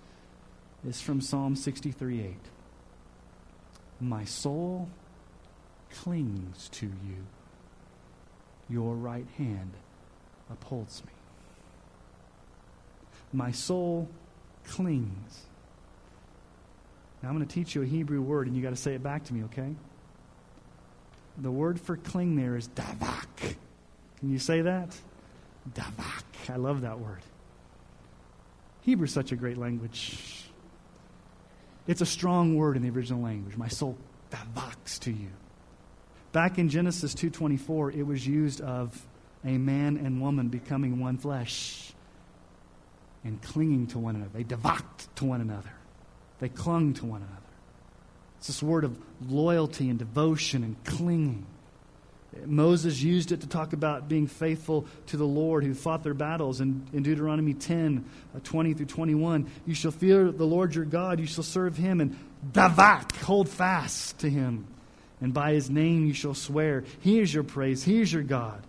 is 0.87 1.01
from 1.01 1.21
Psalm 1.21 1.55
63 1.55 2.21
8. 2.21 2.35
My 3.99 4.25
soul 4.25 4.89
clings 5.91 6.69
to 6.69 6.85
you, 6.85 7.25
your 8.69 8.95
right 8.95 9.27
hand 9.37 9.73
upholds 10.49 11.03
me. 11.05 11.11
My 13.33 13.51
soul 13.51 14.09
clings. 14.65 15.45
Now 17.21 17.29
I'm 17.29 17.35
going 17.35 17.47
to 17.47 17.53
teach 17.53 17.75
you 17.75 17.83
a 17.83 17.85
Hebrew 17.85 18.21
word, 18.21 18.47
and 18.47 18.55
you 18.55 18.63
got 18.63 18.71
to 18.71 18.75
say 18.75 18.95
it 18.95 19.03
back 19.03 19.25
to 19.25 19.33
me, 19.33 19.43
okay? 19.45 19.75
The 21.37 21.51
word 21.51 21.79
for 21.79 21.95
cling 21.95 22.35
there 22.35 22.55
is 22.55 22.67
davak. 22.69 23.55
Can 24.19 24.31
you 24.31 24.39
say 24.39 24.61
that? 24.61 24.95
Davak. 25.73 26.49
I 26.49 26.55
love 26.55 26.81
that 26.81 26.99
word. 26.99 27.21
Hebrew's 28.85 29.13
such 29.13 29.31
a 29.31 29.35
great 29.35 29.57
language. 29.57 30.45
It's 31.87 32.01
a 32.01 32.05
strong 32.05 32.55
word 32.55 32.77
in 32.77 32.83
the 32.83 32.89
original 32.89 33.21
language. 33.21 33.57
My 33.57 33.67
soul 33.67 33.97
davaks 34.31 34.99
to 34.99 35.11
you. 35.11 35.29
Back 36.31 36.57
in 36.57 36.69
Genesis 36.69 37.13
2:24, 37.13 37.91
it 37.91 38.03
was 38.03 38.25
used 38.25 38.61
of 38.61 39.07
a 39.43 39.57
man 39.57 39.97
and 39.97 40.21
woman 40.21 40.47
becoming 40.47 40.99
one 40.99 41.17
flesh 41.17 41.93
and 43.23 43.41
clinging 43.41 43.87
to 43.87 43.99
one 43.99 44.15
another. 44.15 44.31
They 44.33 44.43
davaked 44.43 45.13
to 45.15 45.25
one 45.25 45.41
another. 45.41 45.71
They 46.41 46.49
clung 46.49 46.95
to 46.95 47.05
one 47.05 47.21
another. 47.21 47.37
It's 48.39 48.47
this 48.47 48.63
word 48.63 48.83
of 48.83 48.97
loyalty 49.29 49.89
and 49.89 49.99
devotion 49.99 50.63
and 50.63 50.83
clinging. 50.83 51.45
Moses 52.45 52.99
used 52.99 53.31
it 53.31 53.41
to 53.41 53.47
talk 53.47 53.73
about 53.73 54.09
being 54.09 54.25
faithful 54.25 54.87
to 55.07 55.17
the 55.17 55.25
Lord 55.25 55.63
who 55.63 55.75
fought 55.75 56.01
their 56.01 56.15
battles. 56.15 56.59
In, 56.59 56.87
in 56.93 57.03
Deuteronomy 57.03 57.53
10 57.53 58.03
uh, 58.35 58.39
20 58.43 58.73
through 58.73 58.85
21, 58.87 59.51
you 59.67 59.75
shall 59.75 59.91
fear 59.91 60.31
the 60.31 60.45
Lord 60.45 60.73
your 60.73 60.85
God, 60.85 61.19
you 61.19 61.27
shall 61.27 61.43
serve 61.43 61.77
him, 61.77 62.01
and 62.01 62.17
davak, 62.51 63.15
hold 63.17 63.47
fast 63.47 64.17
to 64.19 64.29
him. 64.29 64.65
And 65.19 65.35
by 65.35 65.53
his 65.53 65.69
name 65.69 66.07
you 66.07 66.15
shall 66.15 66.33
swear, 66.33 66.83
He 67.01 67.19
is 67.19 67.31
your 67.31 67.43
praise, 67.43 67.83
He 67.83 68.01
is 68.01 68.11
your 68.11 68.23
God, 68.23 68.65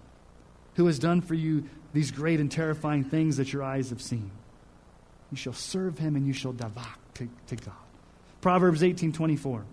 who 0.75 0.85
has 0.87 0.99
done 0.99 1.23
for 1.23 1.33
you 1.33 1.65
these 1.95 2.11
great 2.11 2.41
and 2.41 2.53
terrifying 2.53 3.05
things 3.05 3.39
that 3.39 3.55
your 3.55 3.63
eyes 3.63 3.89
have 3.89 4.03
seen. 4.03 4.31
You 5.31 5.39
shall 5.39 5.55
serve 5.55 5.97
him 5.97 6.15
and 6.15 6.27
you 6.27 6.35
shall 6.35 6.53
davak 6.53 7.02
to, 7.15 7.29
to 7.49 7.57
God. 7.57 7.75
Proverbs 8.41 8.83
18 8.83 9.13
24. 9.13 9.65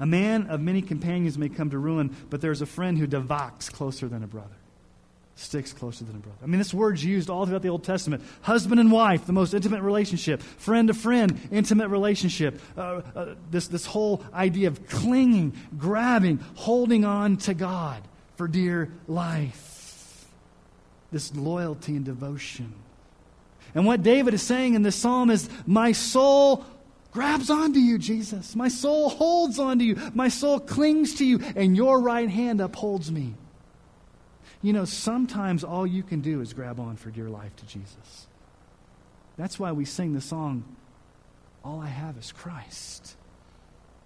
A 0.00 0.06
man 0.06 0.46
of 0.48 0.60
many 0.60 0.80
companions 0.80 1.36
may 1.36 1.48
come 1.48 1.70
to 1.70 1.78
ruin, 1.78 2.16
but 2.30 2.40
there's 2.40 2.62
a 2.62 2.66
friend 2.66 2.98
who 2.98 3.06
devaks 3.06 3.70
closer 3.72 4.08
than 4.08 4.22
a 4.22 4.26
brother. 4.26 4.54
Sticks 5.34 5.72
closer 5.72 6.04
than 6.04 6.16
a 6.16 6.18
brother. 6.18 6.38
I 6.42 6.46
mean, 6.46 6.58
this 6.58 6.74
word's 6.74 7.04
used 7.04 7.30
all 7.30 7.46
throughout 7.46 7.62
the 7.62 7.68
Old 7.68 7.84
Testament. 7.84 8.24
Husband 8.42 8.80
and 8.80 8.90
wife, 8.90 9.26
the 9.26 9.32
most 9.32 9.54
intimate 9.54 9.82
relationship. 9.82 10.42
Friend 10.42 10.88
to 10.88 10.94
friend, 10.94 11.38
intimate 11.52 11.88
relationship. 11.88 12.60
Uh, 12.76 13.02
uh, 13.14 13.34
this, 13.50 13.68
this 13.68 13.86
whole 13.86 14.24
idea 14.34 14.68
of 14.68 14.88
clinging, 14.88 15.54
grabbing, 15.76 16.38
holding 16.56 17.04
on 17.04 17.36
to 17.38 17.54
God 17.54 18.02
for 18.36 18.48
dear 18.48 18.90
life. 19.06 20.26
this 21.12 21.34
loyalty 21.34 21.96
and 21.96 22.04
devotion. 22.04 22.72
And 23.74 23.86
what 23.86 24.02
David 24.02 24.34
is 24.34 24.42
saying 24.42 24.74
in 24.74 24.82
this 24.82 24.96
psalm 24.96 25.30
is, 25.30 25.48
My 25.66 25.92
soul 25.92 26.64
grabs 27.12 27.50
onto 27.50 27.78
you, 27.78 27.98
Jesus. 27.98 28.56
My 28.56 28.68
soul 28.68 29.08
holds 29.08 29.58
onto 29.58 29.84
you. 29.84 29.96
My 30.14 30.28
soul 30.28 30.60
clings 30.60 31.16
to 31.16 31.24
you, 31.24 31.40
and 31.56 31.76
your 31.76 32.00
right 32.00 32.28
hand 32.28 32.60
upholds 32.60 33.10
me. 33.10 33.34
You 34.62 34.72
know, 34.72 34.84
sometimes 34.84 35.62
all 35.62 35.86
you 35.86 36.02
can 36.02 36.20
do 36.20 36.40
is 36.40 36.52
grab 36.52 36.80
on 36.80 36.96
for 36.96 37.10
dear 37.10 37.28
life 37.28 37.54
to 37.56 37.66
Jesus. 37.66 38.26
That's 39.36 39.58
why 39.58 39.72
we 39.72 39.84
sing 39.84 40.14
the 40.14 40.20
song, 40.20 40.64
All 41.64 41.80
I 41.80 41.86
Have 41.86 42.16
is 42.16 42.32
Christ. 42.32 43.16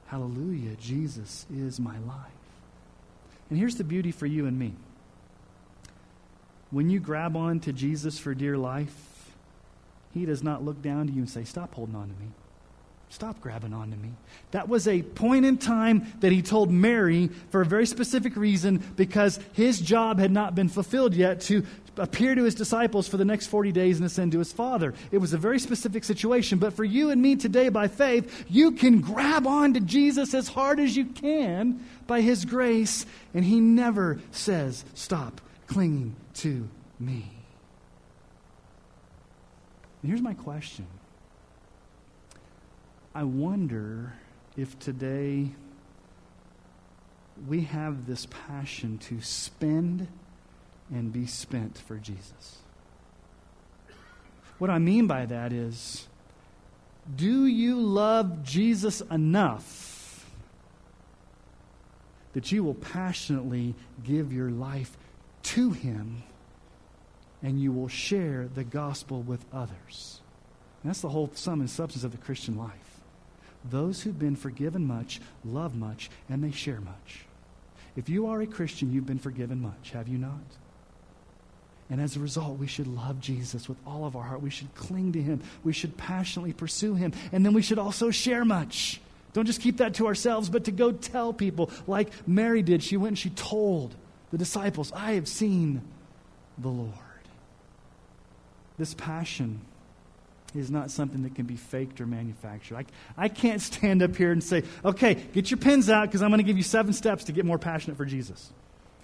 Hallelujah, 0.07 0.77
Jesus 0.77 1.47
is 1.51 1.81
my 1.81 1.99
life. 2.01 2.33
And 3.49 3.59
here's 3.59 3.77
the 3.77 3.85
beauty 3.85 4.13
for 4.13 4.27
you 4.27 4.47
and 4.47 4.59
me. 4.59 4.75
When 6.71 6.91
you 6.91 7.01
grab 7.01 7.35
on 7.35 7.61
to 7.61 7.73
Jesus 7.73 8.19
for 8.19 8.35
dear 8.35 8.59
life, 8.59 9.12
he 10.13 10.25
does 10.25 10.43
not 10.43 10.65
look 10.65 10.83
down 10.83 11.07
to 11.07 11.13
you 11.13 11.21
and 11.21 11.31
say, 11.31 11.45
Stop 11.45 11.75
holding 11.75 11.95
on 11.95 12.09
to 12.09 12.15
me. 12.21 12.31
Stop 13.13 13.43
grabbing 13.43 13.75
onto 13.75 13.95
me. 13.99 14.09
That 14.53 14.71
was 14.71 14.89
a 14.89 15.03
point 15.03 15.45
in 15.45 15.59
time 15.59 16.11
that 16.21 16.33
he 16.33 16.41
told 16.41 16.71
Mary 16.71 17.29
for 17.51 17.61
a 17.61 17.67
very 17.67 17.85
specific 17.85 18.37
reason 18.37 18.79
because 18.97 19.39
his 19.53 19.79
job 19.83 20.19
had 20.19 20.31
not 20.31 20.55
been 20.55 20.71
fulfilled 20.71 21.13
yet 21.13 21.43
to 21.43 21.63
appear 21.99 22.35
to 22.35 22.43
his 22.43 22.55
disciples 22.55 23.07
for 23.07 23.19
the 23.19 23.25
next 23.27 23.49
40 23.49 23.71
days 23.71 23.99
and 23.99 24.07
ascend 24.07 24.33
to 24.33 24.39
his 24.39 24.51
Father. 24.51 24.95
It 25.11 25.19
was 25.19 25.35
a 25.35 25.39
very 25.39 25.59
specific 25.59 26.05
situation. 26.05 26.59
But 26.59 26.73
for 26.73 26.85
you 26.85 27.11
and 27.11 27.21
me 27.21 27.37
today, 27.37 27.69
by 27.69 27.89
faith, 27.89 28.47
you 28.49 28.73
can 28.73 29.03
grab 29.03 29.47
on 29.47 29.75
to 29.75 29.81
Jesus 29.81 30.33
as 30.33 30.49
hard 30.49 30.81
as 30.81 30.97
you 30.97 31.05
can 31.05 31.85
by 32.07 32.23
his 32.23 32.47
grace, 32.47 33.05
and 33.35 33.45
he 33.45 33.61
never 33.61 34.21
says, 34.31 34.87
Stop 34.95 35.43
clinging 35.67 36.17
to 36.37 36.67
me. 36.99 37.42
And 40.03 40.11
here's 40.11 40.23
my 40.23 40.35
question 40.35 40.87
I 43.15 43.25
wonder 43.25 44.15
if 44.57 44.79
today 44.79 45.51
we 47.49 47.63
have 47.63 48.07
this 48.07 48.27
passion 48.49 48.99
to 48.99 49.21
spend 49.21 50.09
and 50.93 51.13
be 51.13 51.27
spent 51.27 51.79
for 51.79 51.97
Jesus. 51.97 52.59
What 54.59 54.71
I 54.71 54.79
mean 54.79 55.07
by 55.07 55.27
that 55.27 55.53
is, 55.53 56.07
do 57.17 57.47
you 57.47 57.81
love 57.81 58.45
Jesus 58.45 59.01
enough 59.11 60.25
that 62.33 62.53
you 62.53 62.63
will 62.65 62.75
passionately 62.75 63.75
give 64.05 64.33
your 64.33 64.51
life 64.51 64.97
to 65.43 65.73
Him 65.73 66.23
and 67.43 67.61
you 67.61 67.73
will 67.73 67.89
share 67.89 68.49
the 68.55 68.65
gospel 68.65 69.23
with 69.23 69.45
others? 69.53 70.21
And 70.83 70.91
that's 70.91 71.01
the 71.01 71.09
whole 71.09 71.31
sum 71.35 71.61
and 71.61 71.71
substance 71.71 72.05
of 72.05 72.13
the 72.13 72.19
Christian 72.19 72.57
life. 72.57 73.01
Those 73.71 74.03
who've 74.03 74.19
been 74.19 74.37
forgiven 74.37 74.87
much 74.87 75.21
love 75.45 75.75
much 75.75 76.11
and 76.29 76.43
they 76.43 76.51
share 76.51 76.81
much. 76.81 77.27
If 77.95 78.09
you 78.09 78.27
are 78.27 78.41
a 78.41 78.47
Christian, 78.47 78.93
you've 78.93 79.07
been 79.07 79.19
forgiven 79.19 79.61
much, 79.61 79.91
have 79.93 80.09
you 80.09 80.19
not? 80.19 80.41
And 81.91 82.01
as 82.01 82.17
a 82.17 82.21
result, 82.21 82.59
we 82.59 82.67
should 82.67 82.87
love 82.87 83.21
Jesus 83.21 83.69
with 83.69 83.77
all 83.87 84.07
of 84.07 84.17
our 84.17 84.23
heart. 84.23 84.41
We 84.41 84.49
should 84.49 84.75
cling 84.75 85.13
to 85.13 85.23
him. 85.23 85.43
We 85.63 85.75
should 85.75 85.97
passionately 85.99 86.55
pursue 86.55 86.95
him. 86.95 87.13
And 87.33 87.45
then 87.45 87.53
we 87.53 87.61
should 87.61 87.79
also 87.79 88.11
share 88.11 88.47
much. 88.47 89.01
Don't 89.35 89.45
just 89.45 89.61
keep 89.61 89.77
that 89.77 89.95
to 89.95 90.07
ourselves, 90.07 90.49
but 90.49 90.65
to 90.65 90.73
go 90.73 90.93
tell 90.93 91.33
people, 91.33 91.71
like 91.87 92.11
Mary 92.27 92.63
did. 92.63 92.83
She 92.83 92.97
went 92.97 93.09
and 93.09 93.19
she 93.19 93.31
told 93.31 93.95
the 94.31 94.39
disciples, 94.39 94.91
I 94.95 95.13
have 95.13 95.29
seen 95.29 95.83
the 96.57 96.69
Lord. 96.69 96.95
This 98.79 98.95
passion 98.95 99.61
is 100.55 100.71
not 100.71 100.91
something 100.91 101.23
that 101.23 101.35
can 101.35 101.47
be 101.47 101.57
faked 101.57 102.01
or 102.01 102.07
manufactured. 102.07 102.77
I, 102.77 102.85
I 103.17 103.29
can't 103.29 103.61
stand 103.61 104.03
up 104.03 104.17
here 104.17 104.33
and 104.33 104.43
say, 104.43 104.65
okay, 104.85 105.15
get 105.15 105.51
your 105.51 105.59
pens 105.59 105.89
out 105.89 106.09
because 106.09 106.23
I'm 106.23 106.31
going 106.31 106.39
to 106.39 106.45
give 106.45 106.57
you 106.57 106.63
seven 106.63 106.93
steps 106.93 107.25
to 107.25 107.33
get 107.33 107.45
more 107.45 107.59
passionate 107.59 107.97
for 107.97 108.05
Jesus. 108.05 108.51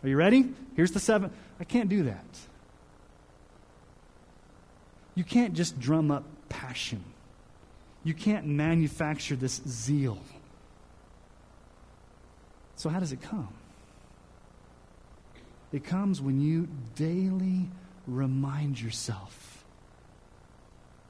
Are 0.02 0.08
you 0.08 0.16
ready? 0.16 0.52
Here's 0.76 0.92
the 0.92 1.00
seven. 1.00 1.30
I 1.58 1.64
can't 1.64 1.88
do 1.88 2.04
that. 2.04 2.24
You 5.14 5.24
can't 5.24 5.54
just 5.54 5.80
drum 5.80 6.10
up 6.10 6.24
passion. 6.48 7.02
You 8.04 8.14
can't 8.14 8.46
manufacture 8.46 9.34
this 9.34 9.60
zeal. 9.66 10.18
So, 12.76 12.88
how 12.88 13.00
does 13.00 13.10
it 13.10 13.20
come? 13.20 13.48
It 15.72 15.84
comes 15.84 16.20
when 16.20 16.40
you 16.40 16.68
daily 16.94 17.68
remind 18.06 18.80
yourself 18.80 19.47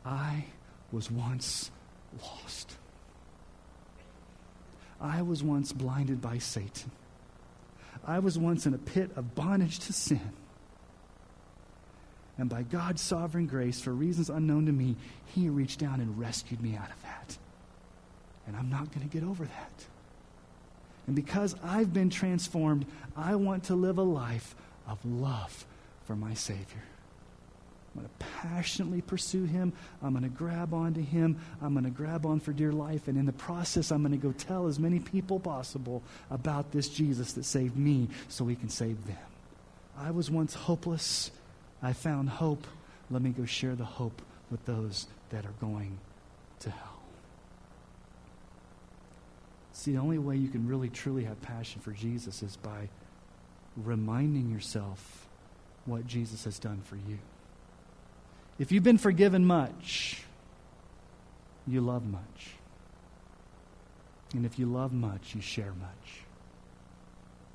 I 0.08 0.46
was 0.90 1.10
once 1.10 1.70
lost. 2.22 2.76
I 5.00 5.20
was 5.20 5.42
once 5.42 5.72
blinded 5.72 6.22
by 6.22 6.38
Satan. 6.38 6.90
I 8.06 8.20
was 8.20 8.38
once 8.38 8.64
in 8.64 8.72
a 8.72 8.78
pit 8.78 9.10
of 9.16 9.34
bondage 9.34 9.80
to 9.80 9.92
sin. 9.92 10.32
And 12.38 12.48
by 12.48 12.62
God's 12.62 13.02
sovereign 13.02 13.46
grace, 13.46 13.80
for 13.82 13.92
reasons 13.92 14.30
unknown 14.30 14.66
to 14.66 14.72
me, 14.72 14.96
He 15.34 15.50
reached 15.50 15.78
down 15.78 16.00
and 16.00 16.18
rescued 16.18 16.62
me 16.62 16.74
out 16.74 16.90
of 16.90 17.02
that. 17.02 17.36
And 18.46 18.56
I'm 18.56 18.70
not 18.70 18.90
going 18.94 19.06
to 19.06 19.14
get 19.14 19.28
over 19.28 19.44
that. 19.44 19.84
And 21.06 21.14
because 21.14 21.54
I've 21.62 21.92
been 21.92 22.08
transformed, 22.08 22.86
I 23.14 23.34
want 23.34 23.64
to 23.64 23.74
live 23.74 23.98
a 23.98 24.02
life 24.02 24.54
of 24.86 25.04
love 25.04 25.66
for 26.04 26.16
my 26.16 26.32
Savior. 26.32 26.82
I'm 27.98 28.04
going 28.04 28.14
to 28.18 28.26
passionately 28.48 29.00
pursue 29.00 29.44
him. 29.44 29.72
I'm 30.02 30.12
going 30.12 30.22
to 30.22 30.28
grab 30.28 30.72
onto 30.72 31.02
him. 31.02 31.40
I'm 31.60 31.72
going 31.72 31.84
to 31.84 31.90
grab 31.90 32.24
on 32.24 32.38
for 32.38 32.52
dear 32.52 32.70
life. 32.70 33.08
And 33.08 33.18
in 33.18 33.26
the 33.26 33.32
process, 33.32 33.90
I'm 33.90 34.02
going 34.02 34.12
to 34.12 34.18
go 34.18 34.32
tell 34.32 34.68
as 34.68 34.78
many 34.78 35.00
people 35.00 35.40
possible 35.40 36.02
about 36.30 36.70
this 36.70 36.88
Jesus 36.88 37.32
that 37.32 37.44
saved 37.44 37.76
me 37.76 38.08
so 38.28 38.46
he 38.46 38.54
can 38.54 38.68
save 38.68 39.04
them. 39.06 39.16
I 39.96 40.12
was 40.12 40.30
once 40.30 40.54
hopeless. 40.54 41.32
I 41.82 41.92
found 41.92 42.28
hope. 42.28 42.66
Let 43.10 43.22
me 43.22 43.30
go 43.30 43.44
share 43.44 43.74
the 43.74 43.84
hope 43.84 44.22
with 44.50 44.64
those 44.64 45.06
that 45.30 45.44
are 45.44 45.54
going 45.60 45.98
to 46.60 46.70
hell. 46.70 47.00
See, 49.72 49.92
the 49.92 49.98
only 49.98 50.18
way 50.18 50.36
you 50.36 50.48
can 50.48 50.68
really 50.68 50.88
truly 50.88 51.24
have 51.24 51.40
passion 51.42 51.80
for 51.80 51.92
Jesus 51.92 52.42
is 52.42 52.56
by 52.56 52.88
reminding 53.76 54.50
yourself 54.50 55.26
what 55.84 56.06
Jesus 56.06 56.44
has 56.44 56.58
done 56.58 56.80
for 56.84 56.96
you. 56.96 57.18
If 58.58 58.72
you've 58.72 58.82
been 58.82 58.98
forgiven 58.98 59.44
much, 59.44 60.22
you 61.66 61.80
love 61.80 62.04
much. 62.06 62.54
And 64.34 64.44
if 64.44 64.58
you 64.58 64.66
love 64.66 64.92
much, 64.92 65.34
you 65.34 65.40
share 65.40 65.72
much. 65.72 66.22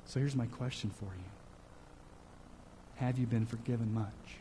So 0.06 0.18
here's 0.20 0.36
my 0.36 0.46
question 0.46 0.90
for 0.90 1.06
you 1.06 1.30
Have 2.96 3.18
you 3.18 3.26
been 3.26 3.46
forgiven 3.46 3.92
much? 3.92 4.38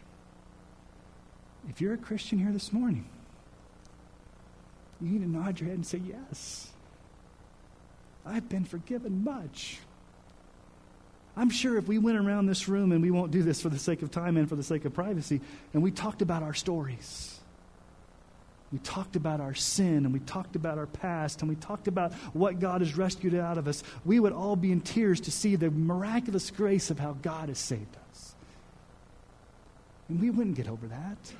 If 1.69 1.79
you're 1.79 1.93
a 1.93 1.97
Christian 1.97 2.39
here 2.39 2.51
this 2.51 2.73
morning, 2.73 3.05
you 5.01 5.09
need 5.09 5.21
to 5.21 5.29
nod 5.29 5.59
your 5.59 5.69
head 5.69 5.77
and 5.77 5.85
say, 5.85 6.01
Yes. 6.05 6.69
I've 8.25 8.47
been 8.47 8.63
forgiven 8.63 9.23
much. 9.23 9.79
I'm 11.35 11.49
sure 11.49 11.77
if 11.77 11.87
we 11.87 11.97
went 11.97 12.17
around 12.17 12.45
this 12.45 12.67
room, 12.67 12.91
and 12.91 13.01
we 13.01 13.09
won't 13.09 13.31
do 13.31 13.41
this 13.41 13.61
for 13.61 13.69
the 13.69 13.79
sake 13.79 14.01
of 14.03 14.11
time 14.11 14.37
and 14.37 14.47
for 14.47 14.55
the 14.55 14.63
sake 14.63 14.85
of 14.85 14.93
privacy, 14.93 15.41
and 15.73 15.81
we 15.81 15.91
talked 15.91 16.21
about 16.21 16.43
our 16.43 16.53
stories, 16.53 17.39
we 18.71 18.79
talked 18.79 19.15
about 19.15 19.39
our 19.39 19.53
sin, 19.53 20.05
and 20.05 20.13
we 20.13 20.19
talked 20.19 20.55
about 20.55 20.77
our 20.77 20.85
past, 20.85 21.41
and 21.41 21.49
we 21.49 21.55
talked 21.55 21.87
about 21.87 22.13
what 22.33 22.59
God 22.59 22.81
has 22.81 22.97
rescued 22.97 23.35
out 23.35 23.57
of 23.57 23.67
us, 23.67 23.83
we 24.05 24.19
would 24.19 24.33
all 24.33 24.55
be 24.55 24.71
in 24.71 24.81
tears 24.81 25.21
to 25.21 25.31
see 25.31 25.55
the 25.55 25.71
miraculous 25.71 26.51
grace 26.51 26.89
of 26.89 26.99
how 26.99 27.13
God 27.21 27.49
has 27.49 27.59
saved 27.59 27.95
us. 28.11 28.35
And 30.09 30.19
we 30.19 30.29
wouldn't 30.29 30.55
get 30.55 30.67
over 30.67 30.87
that. 30.87 31.33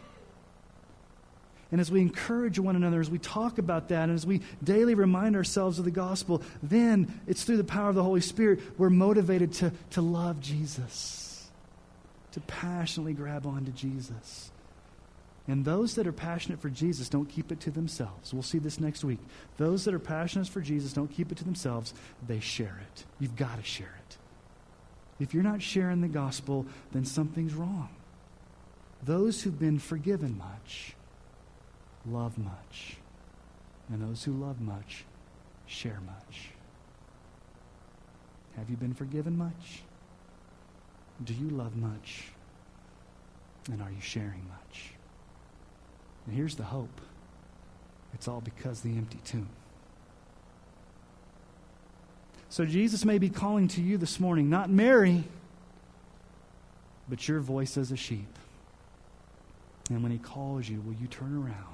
And 1.74 1.82
as 1.82 1.90
we 1.90 2.02
encourage 2.02 2.60
one 2.60 2.76
another, 2.76 3.02
as 3.02 3.10
we 3.10 3.18
talk 3.18 3.58
about 3.58 3.88
that, 3.88 4.04
and 4.04 4.14
as 4.14 4.28
we 4.28 4.42
daily 4.64 4.94
remind 4.94 5.36
ourselves 5.36 5.80
of 5.80 5.86
the 5.86 5.92
gospel, 5.92 6.44
then 6.62 7.20
it's 7.26 7.46
through 7.46 7.58
the 7.58 7.64
power 7.64 7.90
of 7.90 7.96
the 7.96 8.04
Holy 8.04 8.22
Spirit 8.22 8.60
we're 8.78 8.92
motivated 8.92 9.54
to, 9.54 9.72
to 9.90 10.02
love 10.04 10.40
Jesus, 10.40 11.50
to 12.34 12.40
passionately 12.42 13.14
grab 13.14 13.48
onto 13.48 13.72
Jesus. 13.72 14.52
And 15.48 15.66
those 15.66 15.96
that 15.96 16.06
are 16.06 16.14
passionate 16.14 16.62
for 16.62 16.70
Jesus 16.70 17.10
don't 17.10 17.26
keep 17.26 17.52
it 17.52 17.60
to 17.62 17.72
themselves. 17.72 18.32
We'll 18.32 18.44
see 18.44 18.60
this 18.60 18.80
next 18.80 19.04
week. 19.04 19.18
Those 19.58 19.84
that 19.86 19.96
are 19.96 20.00
passionate 20.00 20.50
for 20.50 20.62
Jesus 20.62 20.94
don't 20.94 21.12
keep 21.12 21.32
it 21.32 21.40
to 21.40 21.44
themselves, 21.44 21.96
they 22.28 22.40
share 22.40 22.84
it. 22.92 23.04
You've 23.20 23.36
got 23.36 23.58
to 23.58 23.64
share 23.64 23.98
it. 24.08 24.18
If 25.20 25.34
you're 25.34 25.42
not 25.42 25.64
sharing 25.64 26.02
the 26.02 26.08
gospel, 26.08 26.68
then 26.92 27.04
something's 27.04 27.56
wrong. 27.56 27.90
Those 29.02 29.42
who've 29.42 29.60
been 29.60 29.80
forgiven 29.80 30.38
much 30.38 30.96
love 32.06 32.38
much. 32.38 32.98
And 33.90 34.02
those 34.02 34.24
who 34.24 34.32
love 34.34 34.62
much 34.62 35.06
share 35.66 36.00
much. 36.06 36.50
Have 38.58 38.70
you 38.70 38.78
been 38.78 38.94
forgiven 38.94 39.38
much? 39.38 39.82
Do 41.24 41.34
you 41.34 41.50
love 41.50 41.76
much? 41.76 42.26
And 43.72 43.82
are 43.82 43.92
you 43.92 44.02
sharing 44.02 44.48
much? 44.48 44.92
And 46.26 46.36
here's 46.36 46.56
the 46.56 46.64
hope 46.64 47.02
it's 48.14 48.28
all 48.28 48.42
because 48.42 48.82
the 48.82 48.92
empty 48.92 49.20
tomb. 49.26 49.50
So 52.50 52.66
Jesus 52.66 53.04
may 53.04 53.18
be 53.18 53.30
calling 53.30 53.68
to 53.70 53.82
you 53.82 53.98
this 53.98 54.20
morning, 54.20 54.50
not 54.50 54.70
Mary, 54.70 55.24
but 57.10 57.28
your 57.28 57.40
voice 57.40 57.78
as 57.78 57.92
a 57.92 57.98
sheep. 57.98 58.38
And 59.90 60.04
when 60.04 60.12
he 60.12 60.20
calls 60.20 60.70
you, 60.70 60.80
will 60.82 60.94
you 60.94 61.08
turn 61.08 61.36
around 61.36 61.73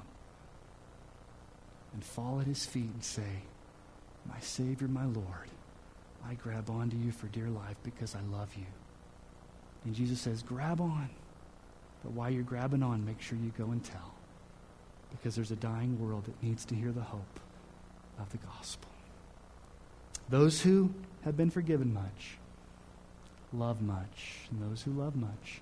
and 1.92 2.04
fall 2.04 2.40
at 2.40 2.46
his 2.46 2.64
feet 2.66 2.90
and 2.92 3.02
say, 3.02 3.42
My 4.28 4.40
Savior, 4.40 4.88
my 4.88 5.04
Lord, 5.04 5.50
I 6.26 6.34
grab 6.34 6.70
onto 6.70 6.96
you 6.96 7.12
for 7.12 7.26
dear 7.28 7.48
life 7.48 7.76
because 7.82 8.14
I 8.14 8.20
love 8.36 8.54
you. 8.56 8.66
And 9.84 9.94
Jesus 9.94 10.20
says, 10.20 10.42
Grab 10.42 10.80
on. 10.80 11.10
But 12.02 12.12
while 12.12 12.30
you're 12.30 12.42
grabbing 12.42 12.82
on, 12.82 13.04
make 13.04 13.20
sure 13.20 13.38
you 13.38 13.52
go 13.58 13.72
and 13.72 13.84
tell. 13.84 14.14
Because 15.10 15.34
there's 15.34 15.50
a 15.50 15.56
dying 15.56 16.00
world 16.00 16.24
that 16.24 16.42
needs 16.42 16.64
to 16.66 16.74
hear 16.74 16.92
the 16.92 17.00
hope 17.00 17.40
of 18.18 18.30
the 18.30 18.38
gospel. 18.38 18.88
Those 20.28 20.62
who 20.62 20.94
have 21.24 21.36
been 21.36 21.50
forgiven 21.50 21.92
much 21.92 22.38
love 23.52 23.82
much, 23.82 24.48
and 24.50 24.62
those 24.62 24.82
who 24.82 24.92
love 24.92 25.16
much 25.16 25.60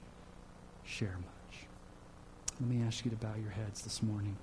share 0.85 1.17
much. 1.17 1.61
Let 2.61 2.69
me 2.69 2.83
ask 2.87 3.05
you 3.05 3.11
to 3.11 3.17
bow 3.17 3.35
your 3.41 3.51
heads 3.51 3.83
this 3.83 4.03
morning. 4.03 4.37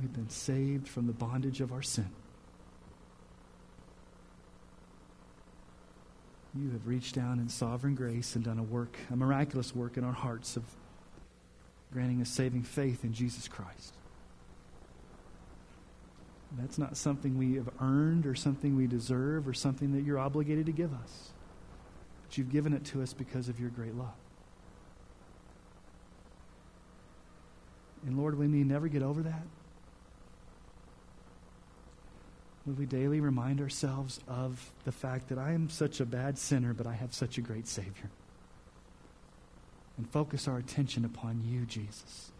We've 0.00 0.12
been 0.12 0.28
saved 0.28 0.88
from 0.88 1.06
the 1.06 1.12
bondage 1.12 1.60
of 1.60 1.72
our 1.72 1.82
sin. 1.82 2.10
you 6.58 6.70
have 6.70 6.86
reached 6.86 7.14
down 7.14 7.38
in 7.38 7.48
sovereign 7.48 7.94
grace 7.94 8.34
and 8.34 8.44
done 8.44 8.58
a 8.58 8.62
work, 8.62 8.96
a 9.10 9.16
miraculous 9.16 9.74
work 9.74 9.96
in 9.96 10.04
our 10.04 10.12
hearts 10.12 10.56
of 10.56 10.64
granting 11.92 12.20
us 12.20 12.30
saving 12.30 12.62
faith 12.62 13.04
in 13.04 13.12
Jesus 13.12 13.48
Christ. 13.48 13.94
That's 16.58 16.78
not 16.78 16.96
something 16.96 17.36
we 17.36 17.54
have 17.54 17.68
earned 17.80 18.26
or 18.26 18.34
something 18.34 18.76
we 18.76 18.86
deserve 18.86 19.46
or 19.46 19.52
something 19.52 19.92
that 19.92 20.02
you're 20.02 20.18
obligated 20.18 20.66
to 20.66 20.72
give 20.72 20.92
us. 20.94 21.30
But 22.26 22.38
you've 22.38 22.50
given 22.50 22.72
it 22.72 22.84
to 22.86 23.02
us 23.02 23.12
because 23.12 23.48
of 23.48 23.60
your 23.60 23.70
great 23.70 23.94
love. 23.94 24.14
And 28.06 28.16
Lord, 28.16 28.38
we 28.38 28.46
may 28.46 28.62
never 28.62 28.88
get 28.88 29.02
over 29.02 29.22
that. 29.22 29.42
Would 32.66 32.78
we 32.78 32.86
daily 32.86 33.20
remind 33.20 33.60
ourselves 33.60 34.20
of 34.26 34.72
the 34.84 34.92
fact 34.92 35.28
that 35.28 35.38
I 35.38 35.52
am 35.52 35.70
such 35.70 36.00
a 36.00 36.04
bad 36.04 36.36
sinner, 36.36 36.74
but 36.74 36.86
I 36.86 36.94
have 36.94 37.14
such 37.14 37.38
a 37.38 37.40
great 37.40 37.68
Savior? 37.68 38.10
And 39.96 40.08
focus 40.10 40.48
our 40.48 40.58
attention 40.58 41.04
upon 41.04 41.42
you, 41.46 41.64
Jesus. 41.64 42.32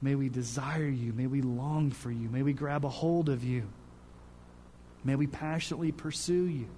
May 0.00 0.14
we 0.14 0.28
desire 0.28 0.88
you. 0.88 1.12
May 1.12 1.26
we 1.26 1.42
long 1.42 1.90
for 1.90 2.10
you. 2.10 2.28
May 2.28 2.42
we 2.42 2.52
grab 2.52 2.84
a 2.84 2.88
hold 2.88 3.28
of 3.28 3.44
you. 3.44 3.64
May 5.04 5.16
we 5.16 5.26
passionately 5.26 5.92
pursue 5.92 6.44
you. 6.44 6.68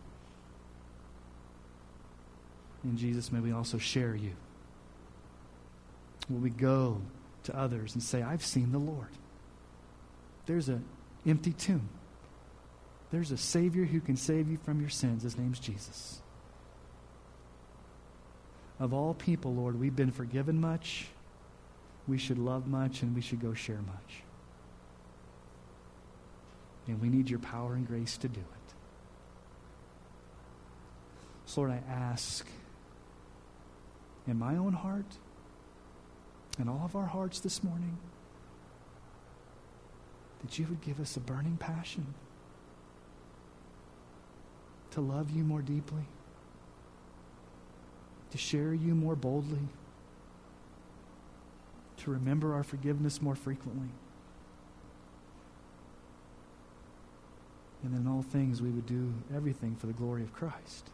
And 2.83 2.99
Jesus, 2.99 3.31
may 3.31 3.41
we 3.41 3.53
also 3.53 3.79
share 3.79 4.15
you. 4.15 4.33
Will 6.29 6.41
we 6.41 6.51
go 6.51 7.01
to 7.45 7.57
others 7.57 7.95
and 7.95 8.03
say, 8.03 8.23
I've 8.23 8.45
seen 8.45 8.73
the 8.73 8.79
Lord? 8.79 9.09
There's 10.47 10.69
an 10.69 10.85
empty 11.27 11.53
tomb. 11.53 11.89
There's 13.11 13.31
a 13.31 13.37
Savior 13.37 13.85
who 13.85 14.01
can 14.01 14.17
save 14.17 14.49
you 14.49 14.57
from 14.57 14.81
your 14.81 14.91
sins. 14.91 15.23
His 15.23 15.37
name's 15.37 15.59
Jesus. 15.59 16.21
Of 18.81 18.93
all 18.93 19.15
people, 19.15 19.55
Lord, 19.55 19.79
we've 19.79 19.95
been 19.95 20.11
forgiven 20.11 20.61
much. 20.61 21.07
We 22.09 22.19
should 22.19 22.39
love 22.39 22.67
much 22.67 23.03
and 23.03 23.15
we 23.15 23.21
should 23.21 23.41
go 23.41 23.55
share 23.55 23.77
much. 23.77 24.23
And 26.89 27.01
we 27.01 27.09
need 27.09 27.31
your 27.31 27.39
power 27.39 27.75
and 27.75 27.87
grace 27.87 28.17
to 28.17 28.29
do 28.29 28.41
it. 28.41 28.75
So, 31.47 31.61
Lord, 31.61 31.73
I 31.73 31.83
ask 31.93 32.45
in 34.27 34.39
my 34.39 34.57
own 34.57 34.73
heart 34.73 35.19
and 36.59 36.69
all 36.69 36.83
of 36.85 36.95
our 36.95 37.07
hearts 37.07 37.41
this 37.41 37.63
morning 37.63 37.97
that 40.43 40.59
you 40.59 40.67
would 40.67 40.81
give 40.81 41.01
us 41.01 41.17
a 41.17 41.21
burning 41.21 41.57
passion 41.57 42.15
to 44.91 45.01
love 45.01 45.31
you 45.31 45.43
more 45.43 45.63
deeply, 45.63 46.05
to 48.31 48.39
share 48.39 48.75
you 48.75 48.95
more 48.95 49.17
boldly, 49.17 49.69
to 51.97 52.11
remember 52.11 52.55
our 52.55 52.63
forgiveness 52.63 53.23
more 53.23 53.35
frequently. 53.35 53.89
And 57.83 57.97
in 57.97 58.07
all 58.07 58.23
things, 58.23 58.61
we 58.61 58.71
would 58.71 58.87
do 58.87 59.13
everything 59.35 59.75
for 59.75 59.87
the 59.87 59.93
glory 59.93 60.23
of 60.23 60.33
Christ. 60.33 60.91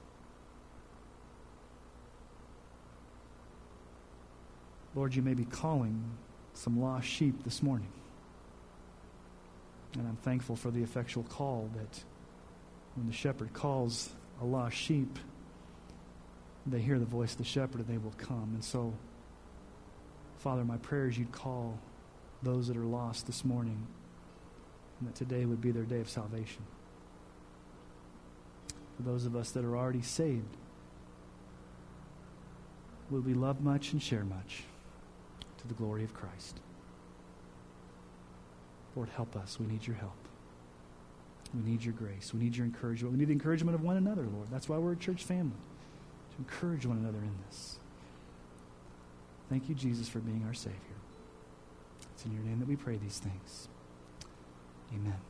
Lord, 4.95 5.15
you 5.15 5.23
may 5.23 5.35
be 5.35 5.45
calling 5.45 6.03
some 6.55 6.81
lost 6.81 7.07
sheep 7.07 7.45
this 7.45 7.63
morning. 7.63 7.93
And 9.95 10.07
I'm 10.07 10.17
thankful 10.17 10.57
for 10.57 10.71
the 10.71 10.83
effectual 10.83 11.25
call 11.25 11.71
that 11.75 12.05
when 12.95 13.07
the 13.07 13.13
shepherd 13.13 13.53
calls 13.53 14.11
a 14.41 14.45
lost 14.45 14.77
sheep, 14.77 15.19
they 16.67 16.81
hear 16.81 16.99
the 16.99 17.07
voice 17.07 17.33
of 17.33 17.39
the 17.39 17.45
shepherd 17.45 17.81
and 17.81 17.89
they 17.89 17.99
will 17.99 18.15
come. 18.19 18.51
And 18.55 18.65
so, 18.65 18.93
Father, 20.39 20.65
my 20.65 20.77
prayer 20.79 21.09
is 21.09 21.19
you'd 21.19 21.33
call 21.33 21.79
those 22.43 22.69
that 22.69 22.77
are 22.77 22.85
lost 22.85 23.27
this 23.27 23.45
morning 23.45 23.87
and 25.01 25.09
that 25.09 25.15
today 25.15 25.45
would 25.45 25.61
be 25.61 25.71
their 25.71 25.85
day 25.85 26.01
of 26.01 26.09
salvation. 26.09 26.63
For 28.97 29.03
those 29.03 29.27
of 29.27 29.37
us 29.37 29.53
that 29.53 29.65
are 29.65 29.77
already 29.77 30.03
saved, 30.03 30.57
will 33.11 33.21
we 33.21 33.33
love 33.33 33.61
much 33.61 33.93
and 33.93 34.03
share 34.03 34.25
much 34.25 34.65
the 35.69 35.75
glory 35.75 36.05
of 36.05 36.15
Christ? 36.15 36.61
Lord, 38.97 39.09
help 39.11 39.37
us. 39.37 39.59
We 39.61 39.67
need 39.67 39.87
your 39.87 39.97
help. 39.97 40.17
We 41.55 41.71
need 41.71 41.85
your 41.85 41.95
grace. 41.95 42.35
We 42.35 42.41
need 42.41 42.57
your 42.57 42.67
encouragement. 42.67 43.13
We 43.13 43.19
need 43.19 43.29
the 43.29 43.33
encouragement 43.33 43.75
of 43.75 43.83
one 43.83 43.97
another, 43.97 44.23
Lord. 44.23 44.49
That's 44.51 44.69
why 44.69 44.77
we're 44.79 44.93
a 44.93 44.97
church 44.97 45.25
family, 45.25 45.57
to 46.33 46.39
encourage 46.39 46.85
one 46.85 46.99
another 46.99 47.19
in 47.19 47.33
this. 47.47 47.79
Thank 49.49 49.69
you, 49.69 49.75
Jesus, 49.75 50.09
for 50.09 50.19
being 50.19 50.45
our 50.47 50.55
Savior. 50.55 50.79
It's 52.15 52.25
in 52.25 52.33
your 52.33 52.43
name 52.43 52.59
that 52.59 52.69
we 52.69 52.77
pray 52.77 52.97
these 52.97 53.19
things. 53.19 53.69
Amen. 54.93 55.21